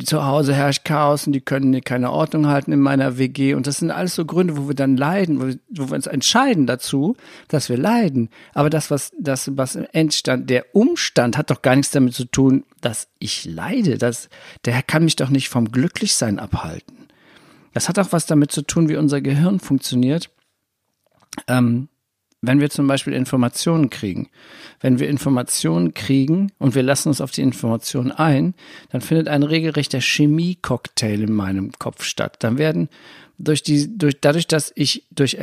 zu 0.05 0.25
Hause 0.25 0.55
herrscht 0.55 0.85
Chaos 0.85 1.27
und 1.27 1.33
die 1.33 1.41
können 1.41 1.81
keine 1.81 2.13
Ordnung 2.13 2.47
halten 2.47 2.71
in 2.71 2.79
meiner 2.79 3.19
WG 3.19 3.55
und 3.55 3.67
das 3.67 3.79
sind 3.79 3.91
alles 3.91 4.15
so 4.15 4.25
Gründe, 4.25 4.57
wo 4.57 4.69
wir 4.69 4.77
dann 4.77 4.97
leiden, 4.97 5.41
wo 5.41 5.87
wir, 5.89 5.93
uns 5.93 6.07
entscheiden 6.07 6.69
dazu, 6.69 7.17
dass 7.49 7.69
wir 7.69 7.77
leiden. 7.77 8.31
Aber 8.55 8.71
das, 8.71 8.93
was, 8.93 9.11
das, 9.19 9.51
was 9.57 9.75
im 9.75 9.89
Endstand, 9.91 10.49
der 10.51 10.67
Umstand 10.73 11.37
hat 11.37 11.51
doch 11.51 11.63
gar 11.63 11.75
nichts 11.75 11.91
damit 11.91 12.15
zu 12.15 12.27
tun, 12.27 12.63
dass 12.81 13.09
ich 13.19 13.45
leide. 13.45 13.99
Das, 13.99 14.29
der 14.67 14.85
kann 14.85 15.03
mich 15.03 15.17
doch 15.17 15.31
nicht 15.31 15.49
vom 15.49 15.73
Glücklichsein 15.73 16.39
abhalten. 16.39 17.02
Das 17.73 17.89
hat 17.89 17.99
auch 17.99 18.13
was 18.13 18.27
damit 18.27 18.53
zu 18.53 18.63
tun, 18.63 18.89
wie 18.89 18.97
unser 18.97 19.21
Gehirn 19.21 19.61
funktioniert. 19.61 20.31
Ähm, 21.49 21.89
wenn 22.43 22.61
wir 22.61 22.71
zum 22.71 22.89
Beispiel 22.89 23.13
Informationen 23.13 23.89
kriegen. 23.89 24.29
Wenn 24.81 24.99
wir 24.99 25.09
Informationen 25.09 25.95
kriegen 25.95 26.51
und 26.59 26.75
wir 26.75 26.83
lassen 26.83 27.09
uns 27.09 27.21
auf 27.21 27.31
die 27.31 27.41
Informationen 27.41 28.11
ein, 28.11 28.55
dann 28.91 29.01
findet 29.01 29.29
ein 29.29 29.45
regelrechter 29.45 30.01
Chemie-Cocktail 30.01 31.23
in 31.23 31.33
meinem 31.33 31.71
Kopf 31.79 32.03
statt. 32.03 32.39
Dann 32.41 32.59
werden 32.59 32.89
durch 33.39 33.63
die, 33.63 33.97
durch, 33.97 34.21
dadurch, 34.21 34.49
dass 34.49 34.73
ich 34.75 35.07
durch 35.13 35.39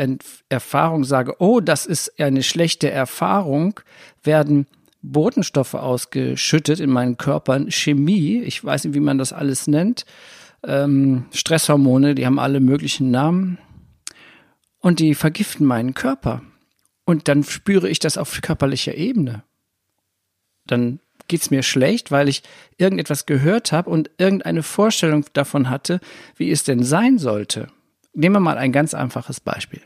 Erfahrung 0.50 1.06
sage, 1.06 1.36
oh, 1.40 1.62
das 1.62 1.86
ist 1.86 2.20
eine 2.20 2.44
schlechte 2.44 2.92
Erfahrung, 2.92 3.80
werden 4.22 4.68
Botenstoffe 5.02 5.76
ausgeschüttet 5.76 6.82
in 6.82 6.90
meinen 6.90 7.16
Körpern, 7.18 7.72
Chemie, 7.72 8.42
ich 8.42 8.64
weiß 8.64 8.84
nicht, 8.84 8.94
wie 8.94 9.00
man 9.00 9.18
das 9.18 9.32
alles 9.32 9.68
nennt, 9.68 10.06
ähm, 10.63 11.25
Stresshormone, 11.32 12.16
die 12.16 12.25
haben 12.25 12.39
alle 12.39 12.60
möglichen 12.60 13.12
Namen 13.12 13.58
und 14.80 15.00
die 15.00 15.16
vergiften 15.16 15.66
meinen 15.66 15.94
Körper. 15.94 16.42
Und 17.06 17.28
dann 17.28 17.44
spüre 17.44 17.89
ich 17.89 18.00
das 18.00 18.18
auf 18.18 18.39
körperlicher 18.42 18.96
Ebene. 18.96 19.44
Dann 20.68 21.00
geht's 21.28 21.51
mir 21.51 21.63
schlecht, 21.63 22.12
weil 22.12 22.28
ich 22.28 22.44
irgendetwas 22.78 23.25
gehört 23.25 23.72
habe 23.72 23.89
und 23.89 24.10
irgendeine 24.18 24.63
Vorstellung 24.63 25.25
davon 25.34 25.70
hatte, 25.70 26.00
wie 26.36 26.51
es 26.51 26.63
denn 26.63 26.84
sein 26.84 27.18
sollte. 27.18 27.68
Nehmen 28.13 28.36
wir 28.36 28.39
mal 28.39 28.58
ein 28.58 28.72
ganz 28.72 28.94
einfaches 28.94 29.39
Beispiel. 29.39 29.82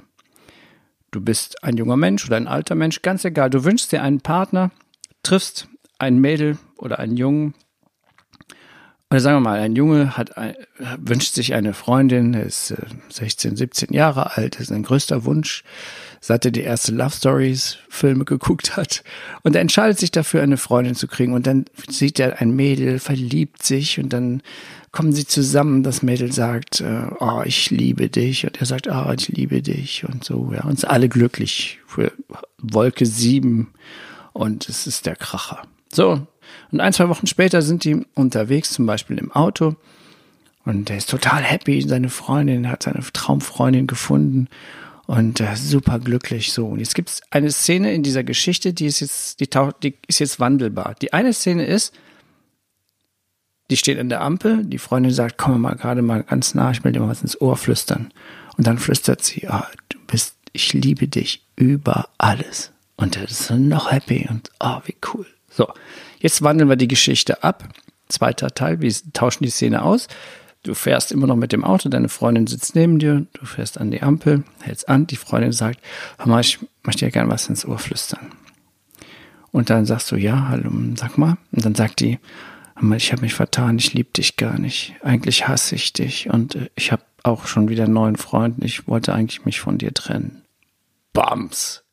Du 1.11 1.21
bist 1.21 1.63
ein 1.63 1.77
junger 1.77 1.97
Mensch 1.97 2.25
oder 2.25 2.37
ein 2.37 2.47
alter 2.47 2.75
Mensch, 2.75 3.01
ganz 3.03 3.23
egal. 3.23 3.49
Du 3.49 3.63
wünschst 3.63 3.91
dir 3.91 4.01
einen 4.01 4.21
Partner, 4.21 4.71
triffst 5.21 5.67
ein 5.99 6.19
Mädel 6.19 6.57
oder 6.77 6.99
einen 6.99 7.17
Jungen, 7.17 7.53
oder 9.13 9.21
sagen 9.21 9.35
wir 9.35 9.41
mal, 9.51 9.59
ein 9.59 9.75
Junge 9.75 10.17
hat, 10.17 10.31
wünscht 10.97 11.35
sich 11.35 11.53
eine 11.53 11.75
Freundin, 11.75 12.33
er 12.33 12.47
ist 12.47 12.73
16, 13.09 13.53
äh, 13.53 13.57
17 13.57 13.93
Jahre 13.93 14.35
alt, 14.35 14.59
ist 14.59 14.69
sein 14.69 14.81
größter 14.81 15.23
Wunsch, 15.23 15.63
seit 16.19 16.45
er 16.45 16.51
die 16.51 16.61
erste 16.61 16.93
Love 16.93 17.11
Stories 17.11 17.77
Filme 17.89 18.25
geguckt 18.25 18.75
hat. 18.75 19.03
Und 19.43 19.53
er 19.53 19.61
entscheidet 19.61 19.99
sich 19.99 20.09
dafür, 20.09 20.41
eine 20.41 20.57
Freundin 20.57 20.95
zu 20.95 21.07
kriegen. 21.07 21.33
Und 21.33 21.45
dann 21.45 21.65
sieht 21.87 22.19
er 22.19 22.41
ein 22.41 22.55
Mädel, 22.55 22.97
verliebt 22.97 23.61
sich 23.61 23.99
und 23.99 24.13
dann 24.13 24.41
kommen 24.91 25.13
sie 25.13 25.27
zusammen. 25.27 25.83
Das 25.83 26.01
Mädel 26.01 26.31
sagt, 26.31 26.83
oh, 27.19 27.43
ich 27.45 27.69
liebe 27.69 28.09
dich. 28.09 28.47
Und 28.47 28.59
er 28.59 28.65
sagt, 28.65 28.87
oh, 28.87 29.13
ich 29.15 29.27
liebe 29.27 29.61
dich. 29.61 30.05
Und 30.05 30.23
so, 30.23 30.51
ja, 30.55 30.63
uns 30.63 30.85
alle 30.85 31.07
glücklich 31.07 31.81
für 31.85 32.11
Wolke 32.57 33.05
sieben. 33.05 33.75
Und 34.31 34.67
es 34.69 34.87
ist 34.87 35.05
der 35.05 35.15
Kracher. 35.15 35.61
So, 35.93 36.25
und 36.71 36.79
ein, 36.79 36.93
zwei 36.93 37.09
Wochen 37.09 37.27
später 37.27 37.61
sind 37.61 37.83
die 37.83 38.05
unterwegs, 38.15 38.71
zum 38.71 38.85
Beispiel 38.85 39.17
im 39.17 39.31
Auto. 39.31 39.75
Und 40.65 40.89
er 40.89 40.97
ist 40.97 41.09
total 41.09 41.43
happy. 41.43 41.81
Seine 41.81 42.09
Freundin 42.09 42.69
hat 42.69 42.83
seine 42.83 43.03
Traumfreundin 43.11 43.85
gefunden 43.85 44.47
und 45.05 45.41
äh, 45.41 45.55
super 45.55 45.99
glücklich 45.99 46.53
so. 46.53 46.67
Und 46.67 46.79
jetzt 46.79 46.95
gibt 46.95 47.09
es 47.09 47.21
eine 47.29 47.51
Szene 47.51 47.93
in 47.93 48.03
dieser 48.03 48.23
Geschichte, 48.23 48.73
die 48.73 48.85
ist 48.85 49.01
jetzt, 49.01 49.39
die, 49.39 49.49
die 49.81 49.95
ist 50.07 50.19
jetzt 50.19 50.39
wandelbar. 50.39 50.95
Die 51.01 51.13
eine 51.13 51.33
Szene 51.33 51.65
ist, 51.65 51.93
die 53.69 53.77
steht 53.77 53.99
an 53.99 54.09
der 54.09 54.21
Ampel, 54.21 54.65
die 54.65 54.77
Freundin 54.77 55.11
sagt, 55.11 55.37
komm 55.37 55.61
mal 55.61 55.75
gerade 55.75 56.01
mal 56.01 56.23
ganz 56.23 56.53
nah, 56.53 56.71
ich 56.71 56.83
will 56.83 56.91
dir 56.91 56.99
mal 56.99 57.09
was 57.09 57.21
ins 57.21 57.39
Ohr 57.39 57.57
flüstern. 57.57 58.11
Und 58.57 58.67
dann 58.67 58.77
flüstert 58.77 59.23
sie, 59.23 59.47
ah, 59.47 59.67
du 59.89 59.97
bist, 60.07 60.35
ich 60.51 60.73
liebe 60.73 61.07
dich 61.07 61.45
über 61.55 62.09
alles. 62.17 62.71
Und 62.95 63.17
er 63.17 63.23
ist 63.23 63.49
noch 63.51 63.91
happy 63.91 64.27
und 64.29 64.51
oh, 64.59 64.79
wie 64.85 64.95
cool. 65.13 65.25
So, 65.49 65.67
jetzt 66.23 66.41
wandeln 66.41 66.69
wir 66.69 66.77
die 66.77 66.87
Geschichte 66.87 67.43
ab. 67.43 67.69
Zweiter 68.07 68.49
Teil, 68.55 68.81
wir 68.81 68.91
tauschen 69.13 69.43
die 69.43 69.49
Szene 69.49 69.83
aus. 69.83 70.07
Du 70.63 70.73
fährst 70.73 71.11
immer 71.11 71.27
noch 71.27 71.35
mit 71.35 71.51
dem 71.51 71.65
Auto, 71.65 71.89
deine 71.89 72.07
Freundin 72.07 72.47
sitzt 72.47 72.73
neben 72.73 72.97
dir, 72.97 73.25
du 73.33 73.45
fährst 73.45 73.77
an 73.77 73.91
die 73.91 74.01
Ampel, 74.01 74.45
hältst 74.61 74.87
an, 74.87 75.05
die 75.05 75.17
Freundin 75.17 75.51
sagt, 75.51 75.79
hör 76.17 76.27
mal, 76.27 76.39
ich 76.39 76.59
möchte 76.83 77.05
dir 77.05 77.11
gerne 77.11 77.29
was 77.29 77.49
ins 77.49 77.65
Ohr 77.65 77.77
flüstern. 77.77 78.31
Und 79.51 79.69
dann 79.69 79.85
sagst 79.85 80.09
du, 80.11 80.15
ja, 80.15 80.47
hallo, 80.47 80.71
sag 80.95 81.17
mal. 81.17 81.37
Und 81.51 81.65
dann 81.65 81.75
sagt 81.75 81.99
die, 81.99 82.17
hör 82.75 82.83
mal, 82.83 82.95
ich 82.95 83.11
habe 83.11 83.23
mich 83.23 83.33
vertan, 83.33 83.77
ich 83.77 83.93
liebe 83.93 84.11
dich 84.11 84.37
gar 84.37 84.57
nicht. 84.57 84.95
Eigentlich 85.03 85.47
hasse 85.49 85.75
ich 85.75 85.91
dich 85.91 86.29
und 86.29 86.55
äh, 86.55 86.69
ich 86.75 86.93
habe 86.93 87.03
auch 87.23 87.45
schon 87.45 87.67
wieder 87.67 87.83
einen 87.83 87.93
neuen 87.93 88.15
Freund. 88.15 88.63
Ich 88.63 88.87
wollte 88.87 89.13
eigentlich 89.13 89.45
mich 89.45 89.59
von 89.59 89.77
dir 89.77 89.93
trennen. 89.93 90.43
Bams. 91.11 91.83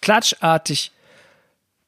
Klatschartig 0.00 0.92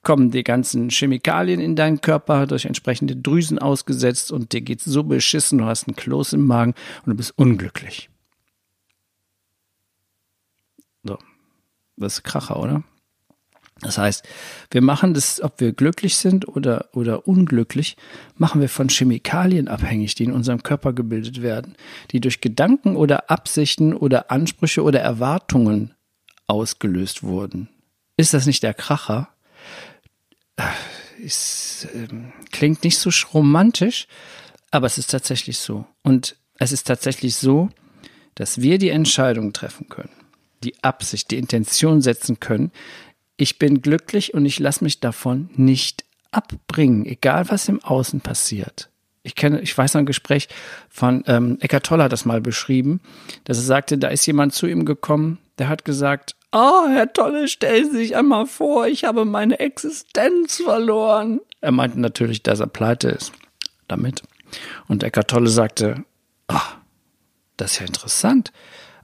kommen 0.03 0.31
die 0.31 0.45
ganzen 0.45 0.91
Chemikalien 0.91 1.61
in 1.61 1.77
deinen 1.77 2.01
Körper 2.01 2.47
durch 2.47 2.65
entsprechende 2.65 3.17
Drüsen 3.17 3.59
ausgesetzt 3.59 4.33
und 4.33 4.53
dir 4.53 4.63
geht's 4.63 4.85
so 4.85 5.05
beschissen, 5.05 5.59
du 5.59 5.65
hast 5.67 5.87
einen 5.87 5.97
Kloß 5.97 6.33
im 6.33 6.47
Magen 6.47 6.75
und 7.05 7.11
du 7.11 7.17
bist 7.17 7.37
unglücklich. 7.37 8.09
So. 11.03 11.19
Das 11.97 12.15
ist 12.15 12.23
Kracher, 12.25 12.59
oder? 12.59 12.83
Das 13.83 13.97
heißt, 13.97 14.27
wir 14.71 14.83
machen 14.83 15.15
das, 15.15 15.41
ob 15.41 15.59
wir 15.61 15.73
glücklich 15.73 16.17
sind 16.17 16.47
oder, 16.49 16.91
oder 16.93 17.27
unglücklich, 17.27 17.97
machen 18.37 18.61
wir 18.61 18.69
von 18.69 18.91
Chemikalien 18.91 19.69
abhängig, 19.69 20.15
die 20.15 20.25
in 20.25 20.33
unserem 20.33 20.63
Körper 20.63 20.93
gebildet 20.93 21.41
werden, 21.41 21.77
die 22.11 22.21
durch 22.21 22.43
Gedanken 22.43 22.95
oder 22.97 23.31
Absichten 23.31 23.95
oder 23.95 24.31
Ansprüche 24.31 24.83
oder 24.83 25.01
Erwartungen 25.01 25.95
ausgelöst 26.47 27.23
wurden. 27.23 27.71
Ist 28.19 28.35
das 28.35 28.45
nicht 28.45 28.63
der 28.63 28.75
Kracher? 28.75 29.29
Ist, 31.19 31.89
ähm, 31.95 32.33
klingt 32.51 32.85
nicht 32.85 32.99
so 32.99 33.11
romantisch, 33.33 34.07
aber 34.71 34.87
es 34.87 34.99
ist 34.99 35.11
tatsächlich 35.11 35.59
so. 35.59 35.87
Und 36.03 36.37
es 36.59 36.73
ist 36.73 36.87
tatsächlich 36.87 37.37
so, 37.37 37.71
dass 38.35 38.61
wir 38.61 38.79
die 38.79 38.91
Entscheidung 38.91 39.53
treffen 39.53 39.89
können, 39.89 40.11
die 40.63 40.83
Absicht, 40.83 41.31
die 41.31 41.39
Intention 41.39 42.03
setzen 42.03 42.41
können. 42.41 42.71
Ich 43.37 43.59
bin 43.59 43.83
glücklich 43.83 44.35
und 44.35 44.45
ich 44.45 44.59
lasse 44.59 44.85
mich 44.85 45.01
davon 45.01 45.51
nicht 45.57 46.05
abbringen, 46.31 47.07
egal 47.07 47.49
was 47.49 47.69
im 47.69 47.83
Außen 47.83 48.21
passiert. 48.21 48.89
Ich 49.23 49.35
kenne, 49.35 49.61
ich 49.61 49.77
weiß 49.77 49.95
noch 49.95 50.01
ein 50.01 50.07
Gespräch 50.07 50.49
von 50.89 51.25
ähm, 51.27 51.59
Eckart 51.61 51.85
Tolle 51.85 52.05
hat 52.05 52.13
das 52.13 52.25
mal 52.25 52.41
beschrieben, 52.41 53.01
dass 53.45 53.59
er 53.59 53.65
sagte, 53.65 53.99
da 53.99 54.09
ist 54.09 54.27
jemand 54.27 54.55
zu 54.55 54.67
ihm 54.67 54.85
gekommen, 54.85 55.39
der 55.59 55.69
hat 55.69 55.85
gesagt, 55.85 56.37
Oh, 56.53 56.89
Herr 56.89 57.13
Tolle, 57.13 57.47
stellen 57.47 57.91
Sie 57.93 57.99
sich 57.99 58.17
einmal 58.17 58.47
vor, 58.47 58.89
ich 58.89 59.05
habe 59.05 59.25
meine 59.25 59.61
Existenz 59.61 60.57
verloren. 60.57 61.41
Er 61.61 61.71
meinte 61.71 62.01
natürlich, 62.01 62.43
dass 62.43 62.59
er 62.59 62.67
pleite 62.67 63.09
ist. 63.09 63.33
Damit. 63.87 64.23
Und 64.89 65.05
Eckart 65.05 65.31
Tolle 65.31 65.49
sagte, 65.49 66.05
ach, 66.49 66.77
das 67.57 67.73
ist 67.73 67.81
ja 67.81 67.87
interessant. 67.87 68.53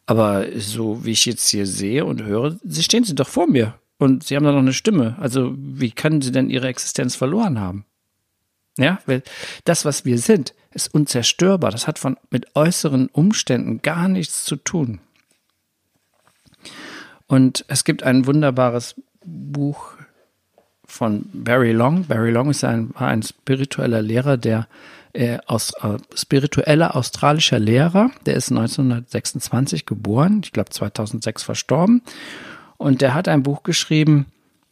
Aber 0.06 0.46
so 0.56 1.04
wie 1.04 1.12
ich 1.12 1.26
jetzt 1.26 1.48
hier 1.48 1.66
sehe 1.66 2.04
und 2.04 2.22
höre, 2.22 2.56
Sie 2.64 2.82
stehen 2.82 3.04
Sie 3.04 3.14
doch 3.14 3.28
vor 3.28 3.46
mir. 3.48 3.74
Und 3.98 4.24
Sie 4.24 4.36
haben 4.36 4.44
da 4.44 4.52
noch 4.52 4.58
eine 4.58 4.72
Stimme. 4.72 5.16
Also, 5.20 5.54
wie 5.56 5.90
können 5.90 6.22
Sie 6.22 6.32
denn 6.32 6.50
Ihre 6.50 6.68
Existenz 6.68 7.14
verloren 7.14 7.60
haben? 7.60 7.84
Ja, 8.78 8.98
weil 9.06 9.22
das, 9.64 9.84
was 9.84 10.04
wir 10.04 10.18
sind, 10.18 10.54
ist 10.72 10.92
unzerstörbar. 10.92 11.70
Das 11.70 11.86
hat 11.86 11.98
von, 11.98 12.16
mit 12.30 12.54
äußeren 12.54 13.08
Umständen 13.08 13.80
gar 13.82 14.08
nichts 14.08 14.44
zu 14.44 14.56
tun. 14.56 15.00
Und 17.26 17.64
es 17.68 17.84
gibt 17.84 18.02
ein 18.02 18.26
wunderbares 18.26 18.94
Buch 19.24 19.92
von 20.84 21.24
Barry 21.32 21.72
Long. 21.72 22.04
Barry 22.04 22.30
Long 22.30 22.50
ist 22.50 22.64
ein, 22.64 22.94
war 22.94 23.08
ein 23.08 23.22
spiritueller 23.22 24.02
Lehrer, 24.02 24.36
der 24.36 24.68
äh, 25.12 25.38
aus, 25.46 25.72
äh, 25.82 25.98
spiritueller 26.14 26.94
australischer 26.94 27.58
Lehrer. 27.58 28.10
Der 28.26 28.34
ist 28.34 28.50
1926 28.50 29.86
geboren, 29.86 30.42
ich 30.44 30.52
glaube 30.52 30.70
2006 30.70 31.42
verstorben. 31.42 32.02
Und 32.76 33.00
der 33.00 33.14
hat 33.14 33.26
ein 33.26 33.42
Buch 33.42 33.62
geschrieben, 33.62 34.26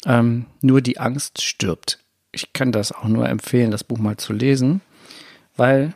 ähm, 0.07 0.47
Nur 0.61 0.81
die 0.83 0.99
Angst 0.99 1.43
stirbt. 1.43 1.99
Ich 2.31 2.53
kann 2.53 2.73
das 2.73 2.93
auch 2.93 3.05
nur 3.05 3.29
empfehlen, 3.29 3.71
das 3.71 3.85
Buch 3.85 3.99
mal 3.99 4.17
zu 4.17 4.33
lesen, 4.33 4.81
weil 5.57 5.95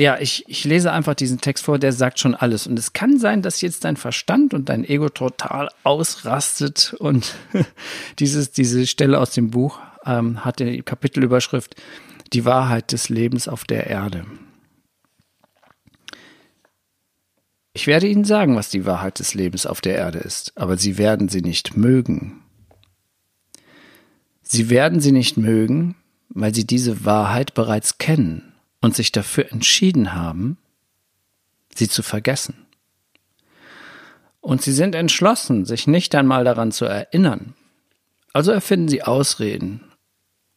ja, 0.00 0.18
ich, 0.18 0.44
ich 0.48 0.64
lese 0.64 0.92
einfach 0.92 1.14
diesen 1.14 1.42
Text 1.42 1.64
vor, 1.64 1.78
der 1.78 1.92
sagt 1.92 2.18
schon 2.18 2.34
alles. 2.34 2.66
Und 2.66 2.78
es 2.78 2.94
kann 2.94 3.18
sein, 3.18 3.42
dass 3.42 3.60
jetzt 3.60 3.84
dein 3.84 3.96
Verstand 3.96 4.54
und 4.54 4.70
dein 4.70 4.82
Ego 4.82 5.10
total 5.10 5.68
ausrastet. 5.84 6.94
Und 6.98 7.34
dieses, 8.18 8.50
diese 8.50 8.86
Stelle 8.86 9.20
aus 9.20 9.32
dem 9.32 9.50
Buch 9.50 9.78
ähm, 10.06 10.42
hat 10.42 10.58
die 10.58 10.82
Kapitelüberschrift 10.82 11.76
Die 12.32 12.46
Wahrheit 12.46 12.92
des 12.92 13.10
Lebens 13.10 13.46
auf 13.46 13.64
der 13.64 13.88
Erde. 13.88 14.24
Ich 17.74 17.86
werde 17.86 18.08
Ihnen 18.08 18.24
sagen, 18.24 18.56
was 18.56 18.70
die 18.70 18.86
Wahrheit 18.86 19.18
des 19.18 19.34
Lebens 19.34 19.66
auf 19.66 19.82
der 19.82 19.96
Erde 19.96 20.18
ist, 20.18 20.52
aber 20.56 20.76
Sie 20.76 20.96
werden 20.96 21.28
sie 21.28 21.42
nicht 21.42 21.76
mögen. 21.76 22.42
Sie 24.42 24.70
werden 24.70 25.00
sie 25.00 25.12
nicht 25.12 25.36
mögen, 25.36 25.94
weil 26.30 26.54
Sie 26.54 26.66
diese 26.66 27.04
Wahrheit 27.04 27.54
bereits 27.54 27.98
kennen 27.98 28.49
und 28.80 28.94
sich 28.94 29.12
dafür 29.12 29.52
entschieden 29.52 30.14
haben, 30.14 30.58
sie 31.74 31.88
zu 31.88 32.02
vergessen. 32.02 32.66
Und 34.40 34.62
sie 34.62 34.72
sind 34.72 34.94
entschlossen, 34.94 35.66
sich 35.66 35.86
nicht 35.86 36.14
einmal 36.14 36.44
daran 36.44 36.72
zu 36.72 36.86
erinnern. 36.86 37.54
Also 38.32 38.52
erfinden 38.52 38.88
sie 38.88 39.02
Ausreden, 39.02 39.84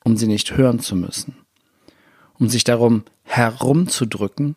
um 0.04 0.16
sie 0.16 0.28
nicht 0.28 0.56
hören 0.56 0.80
zu 0.80 0.96
müssen, 0.96 1.36
um 2.36 2.48
sich 2.48 2.64
darum 2.64 3.04
herumzudrücken 3.24 4.56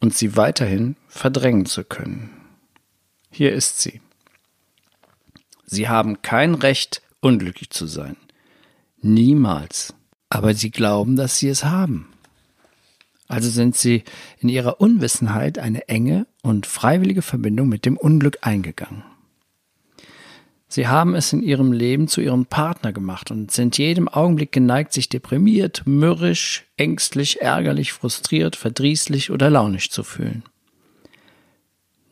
und 0.00 0.14
sie 0.14 0.36
weiterhin 0.36 0.96
verdrängen 1.08 1.66
zu 1.66 1.84
können. 1.84 2.30
Hier 3.30 3.52
ist 3.52 3.80
sie. 3.80 4.00
Sie 5.64 5.88
haben 5.88 6.20
kein 6.22 6.54
Recht, 6.54 7.02
unglücklich 7.20 7.70
zu 7.70 7.86
sein. 7.86 8.16
Niemals. 9.00 9.94
Aber 10.28 10.54
sie 10.54 10.70
glauben, 10.70 11.16
dass 11.16 11.38
sie 11.38 11.48
es 11.48 11.64
haben. 11.64 12.11
Also 13.28 13.48
sind 13.48 13.76
sie 13.76 14.04
in 14.40 14.48
ihrer 14.48 14.80
Unwissenheit 14.80 15.58
eine 15.58 15.88
enge 15.88 16.26
und 16.42 16.66
freiwillige 16.66 17.22
Verbindung 17.22 17.68
mit 17.68 17.86
dem 17.86 17.96
Unglück 17.96 18.38
eingegangen. 18.42 19.04
Sie 20.68 20.88
haben 20.88 21.14
es 21.14 21.32
in 21.34 21.42
ihrem 21.42 21.72
Leben 21.72 22.08
zu 22.08 22.22
ihrem 22.22 22.46
Partner 22.46 22.94
gemacht 22.94 23.30
und 23.30 23.50
sind 23.50 23.76
jedem 23.76 24.08
Augenblick 24.08 24.52
geneigt, 24.52 24.94
sich 24.94 25.10
deprimiert, 25.10 25.82
mürrisch, 25.84 26.64
ängstlich, 26.78 27.42
ärgerlich, 27.42 27.92
frustriert, 27.92 28.56
verdrießlich 28.56 29.30
oder 29.30 29.50
launisch 29.50 29.90
zu 29.90 30.02
fühlen. 30.02 30.44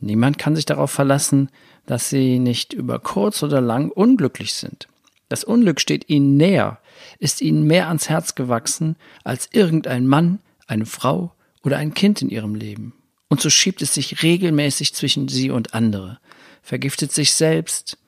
Niemand 0.00 0.36
kann 0.36 0.56
sich 0.56 0.66
darauf 0.66 0.90
verlassen, 0.90 1.48
dass 1.86 2.10
sie 2.10 2.38
nicht 2.38 2.74
über 2.74 2.98
kurz 2.98 3.42
oder 3.42 3.62
lang 3.62 3.90
unglücklich 3.90 4.52
sind. 4.52 4.88
Das 5.30 5.42
Unglück 5.42 5.80
steht 5.80 6.10
ihnen 6.10 6.36
näher, 6.36 6.80
ist 7.18 7.40
ihnen 7.40 7.66
mehr 7.66 7.88
ans 7.88 8.10
Herz 8.10 8.34
gewachsen 8.34 8.96
als 9.24 9.48
irgendein 9.52 10.06
Mann, 10.06 10.40
eine 10.70 10.86
Frau 10.86 11.34
oder 11.62 11.78
ein 11.78 11.94
Kind 11.94 12.22
in 12.22 12.28
ihrem 12.28 12.54
Leben. 12.54 12.94
Und 13.28 13.40
so 13.40 13.50
schiebt 13.50 13.82
es 13.82 13.94
sich 13.94 14.22
regelmäßig 14.22 14.94
zwischen 14.94 15.28
sie 15.28 15.50
und 15.50 15.74
andere, 15.74 16.18
vergiftet 16.62 17.12
sich 17.12 17.32
selbst, 17.32 17.98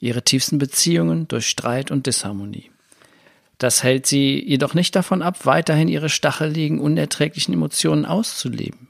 ihre 0.00 0.22
tiefsten 0.22 0.58
Beziehungen 0.58 1.28
durch 1.28 1.48
Streit 1.48 1.90
und 1.90 2.06
Disharmonie. 2.06 2.70
Das 3.58 3.82
hält 3.82 4.06
sie 4.06 4.42
jedoch 4.44 4.74
nicht 4.74 4.96
davon 4.96 5.22
ab, 5.22 5.46
weiterhin 5.46 5.88
ihre 5.88 6.08
stacheligen, 6.08 6.80
unerträglichen 6.80 7.54
Emotionen 7.54 8.04
auszuleben 8.04 8.88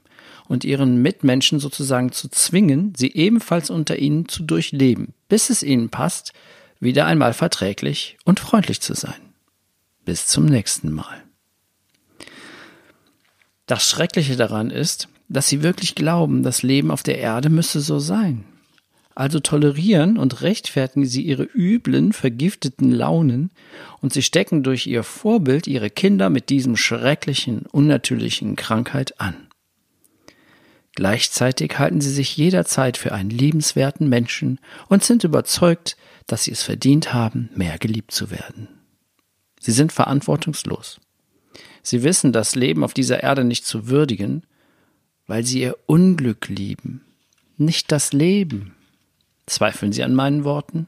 und 0.49 0.65
ihren 0.65 1.01
Mitmenschen 1.03 1.61
sozusagen 1.61 2.13
zu 2.13 2.29
zwingen, 2.29 2.95
sie 2.97 3.13
ebenfalls 3.13 3.71
unter 3.71 3.99
ihnen 3.99 4.29
zu 4.29 4.43
durchleben, 4.43 5.15
bis 5.29 5.51
es 5.51 5.63
ihnen 5.63 5.91
passt, 5.91 6.33
wieder 6.81 7.07
einmal 7.07 7.35
verträglich 7.35 8.17
und 8.25 8.41
freundlich 8.41 8.81
zu 8.81 8.95
sein. 8.95 9.35
Bis 10.05 10.27
zum 10.27 10.45
nächsten 10.47 10.93
Mal. 10.93 11.24
Das 13.67 13.89
Schreckliche 13.89 14.37
daran 14.37 14.71
ist, 14.71 15.09
dass 15.29 15.49
sie 15.49 15.63
wirklich 15.63 15.95
glauben, 15.95 16.43
das 16.43 16.63
Leben 16.63 16.91
auf 16.91 17.03
der 17.03 17.19
Erde 17.19 17.49
müsse 17.49 17.81
so 17.81 17.99
sein. 17.99 18.45
Also 19.15 19.39
tolerieren 19.39 20.19
und 20.19 20.43
rechtfertigen 20.43 21.07
sie 21.07 21.23
ihre 21.23 21.45
üblen, 21.45 22.13
vergifteten 22.13 22.91
Launen 22.91 23.51
und 24.01 24.13
sie 24.13 24.23
stecken 24.23 24.65
durch 24.65 24.87
ihr 24.87 25.05
Vorbild 25.05 25.67
ihre 25.67 25.89
Kinder 25.89 26.31
mit 26.31 26.51
diesem 26.51 26.77
schrecklichen, 26.77 27.65
unnatürlichen 27.67 28.57
Krankheit 28.57 29.21
an. 29.21 29.35
Gleichzeitig 30.97 31.79
halten 31.79 32.01
sie 32.01 32.13
sich 32.13 32.37
jederzeit 32.37 32.97
für 32.97 33.13
einen 33.13 33.31
liebenswerten 33.31 34.09
Menschen 34.09 34.61
und 34.89 35.05
sind 35.05 35.25
überzeugt, 35.25 35.97
dass 36.27 36.45
sie 36.45 36.53
es 36.53 36.63
verdient 36.63 37.13
haben, 37.13 37.51
mehr 37.55 37.79
geliebt 37.79 38.13
zu 38.13 38.31
werden. 38.31 38.69
Sie 39.61 39.73
sind 39.73 39.93
verantwortungslos. 39.93 41.01
Sie 41.83 42.03
wissen 42.03 42.33
das 42.33 42.55
Leben 42.55 42.85
auf 42.85 42.95
dieser 42.95 43.23
Erde 43.23 43.45
nicht 43.45 43.67
zu 43.67 43.89
würdigen, 43.89 44.43
weil 45.27 45.45
sie 45.45 45.61
ihr 45.61 45.77
Unglück 45.87 46.49
lieben, 46.49 47.03
nicht 47.57 47.93
das 47.93 48.13
Leben. 48.13 48.75
Zweifeln 49.47 49.93
Sie 49.93 50.03
an 50.03 50.15
meinen 50.15 50.45
Worten? 50.45 50.87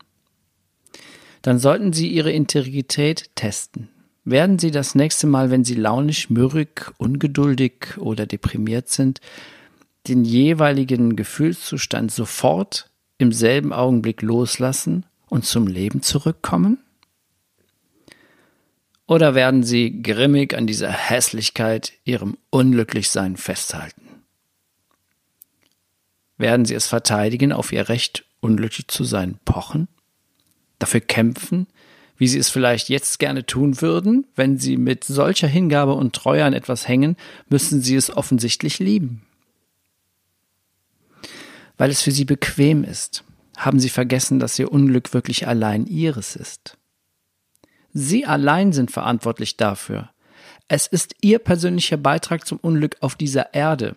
Dann 1.42 1.58
sollten 1.58 1.92
Sie 1.92 2.08
Ihre 2.08 2.32
Integrität 2.32 3.30
testen. 3.34 3.88
Werden 4.24 4.58
Sie 4.58 4.70
das 4.70 4.94
nächste 4.94 5.26
Mal, 5.26 5.50
wenn 5.50 5.64
Sie 5.64 5.74
launisch, 5.74 6.30
mürrig, 6.30 6.90
ungeduldig 6.98 7.98
oder 7.98 8.26
deprimiert 8.26 8.88
sind, 8.88 9.20
den 10.08 10.24
jeweiligen 10.24 11.16
Gefühlszustand 11.16 12.10
sofort 12.10 12.90
im 13.18 13.30
selben 13.30 13.72
Augenblick 13.72 14.22
loslassen 14.22 15.06
und 15.28 15.44
zum 15.44 15.66
Leben 15.66 16.02
zurückkommen? 16.02 16.78
Oder 19.06 19.34
werden 19.34 19.62
sie 19.62 20.02
grimmig 20.02 20.54
an 20.54 20.66
dieser 20.66 20.90
Hässlichkeit, 20.90 21.92
ihrem 22.04 22.36
Unglücklichsein 22.50 23.36
festhalten? 23.36 24.02
Werden 26.38 26.64
sie 26.64 26.74
es 26.74 26.86
verteidigen, 26.86 27.52
auf 27.52 27.72
ihr 27.72 27.88
Recht, 27.88 28.24
unglücklich 28.40 28.88
zu 28.88 29.04
sein, 29.04 29.38
pochen? 29.44 29.88
Dafür 30.78 31.00
kämpfen, 31.00 31.68
wie 32.18 32.28
sie 32.28 32.38
es 32.38 32.50
vielleicht 32.50 32.88
jetzt 32.88 33.18
gerne 33.18 33.46
tun 33.46 33.80
würden? 33.80 34.26
Wenn 34.34 34.58
sie 34.58 34.76
mit 34.76 35.04
solcher 35.04 35.48
Hingabe 35.48 35.94
und 35.94 36.14
Treue 36.14 36.44
an 36.44 36.52
etwas 36.52 36.88
hängen, 36.88 37.16
müssen 37.48 37.82
sie 37.82 37.94
es 37.94 38.14
offensichtlich 38.14 38.78
lieben. 38.78 39.22
Weil 41.78 41.90
es 41.90 42.02
für 42.02 42.10
sie 42.10 42.24
bequem 42.24 42.84
ist, 42.84 43.22
haben 43.56 43.78
sie 43.78 43.90
vergessen, 43.90 44.38
dass 44.38 44.58
ihr 44.58 44.72
Unglück 44.72 45.14
wirklich 45.14 45.46
allein 45.46 45.86
ihres 45.86 46.36
ist. 46.36 46.76
Sie 47.98 48.26
allein 48.26 48.74
sind 48.74 48.90
verantwortlich 48.90 49.56
dafür. 49.56 50.10
Es 50.68 50.86
ist 50.86 51.14
Ihr 51.22 51.38
persönlicher 51.38 51.96
Beitrag 51.96 52.46
zum 52.46 52.58
Unglück 52.58 52.98
auf 53.00 53.14
dieser 53.14 53.54
Erde. 53.54 53.96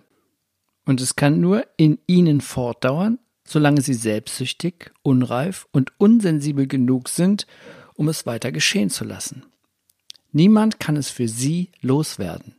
Und 0.86 1.02
es 1.02 1.18
kann 1.18 1.42
nur 1.42 1.68
in 1.76 2.00
Ihnen 2.08 2.40
fortdauern, 2.40 3.20
solange 3.44 3.82
Sie 3.82 3.94
selbstsüchtig, 3.94 4.92
unreif 5.02 5.68
und 5.74 5.92
unsensibel 5.98 6.66
genug 6.66 7.10
sind, 7.10 7.46
um 7.94 8.08
es 8.08 8.26
weiter 8.26 8.54
geschehen 8.54 8.90
zu 8.90 9.04
lassen. 9.04 9.44
Niemand 10.32 10.80
kann 10.80 10.96
es 10.96 11.10
für 11.10 11.28
Sie 11.28 11.70
loswerden. 11.82 12.56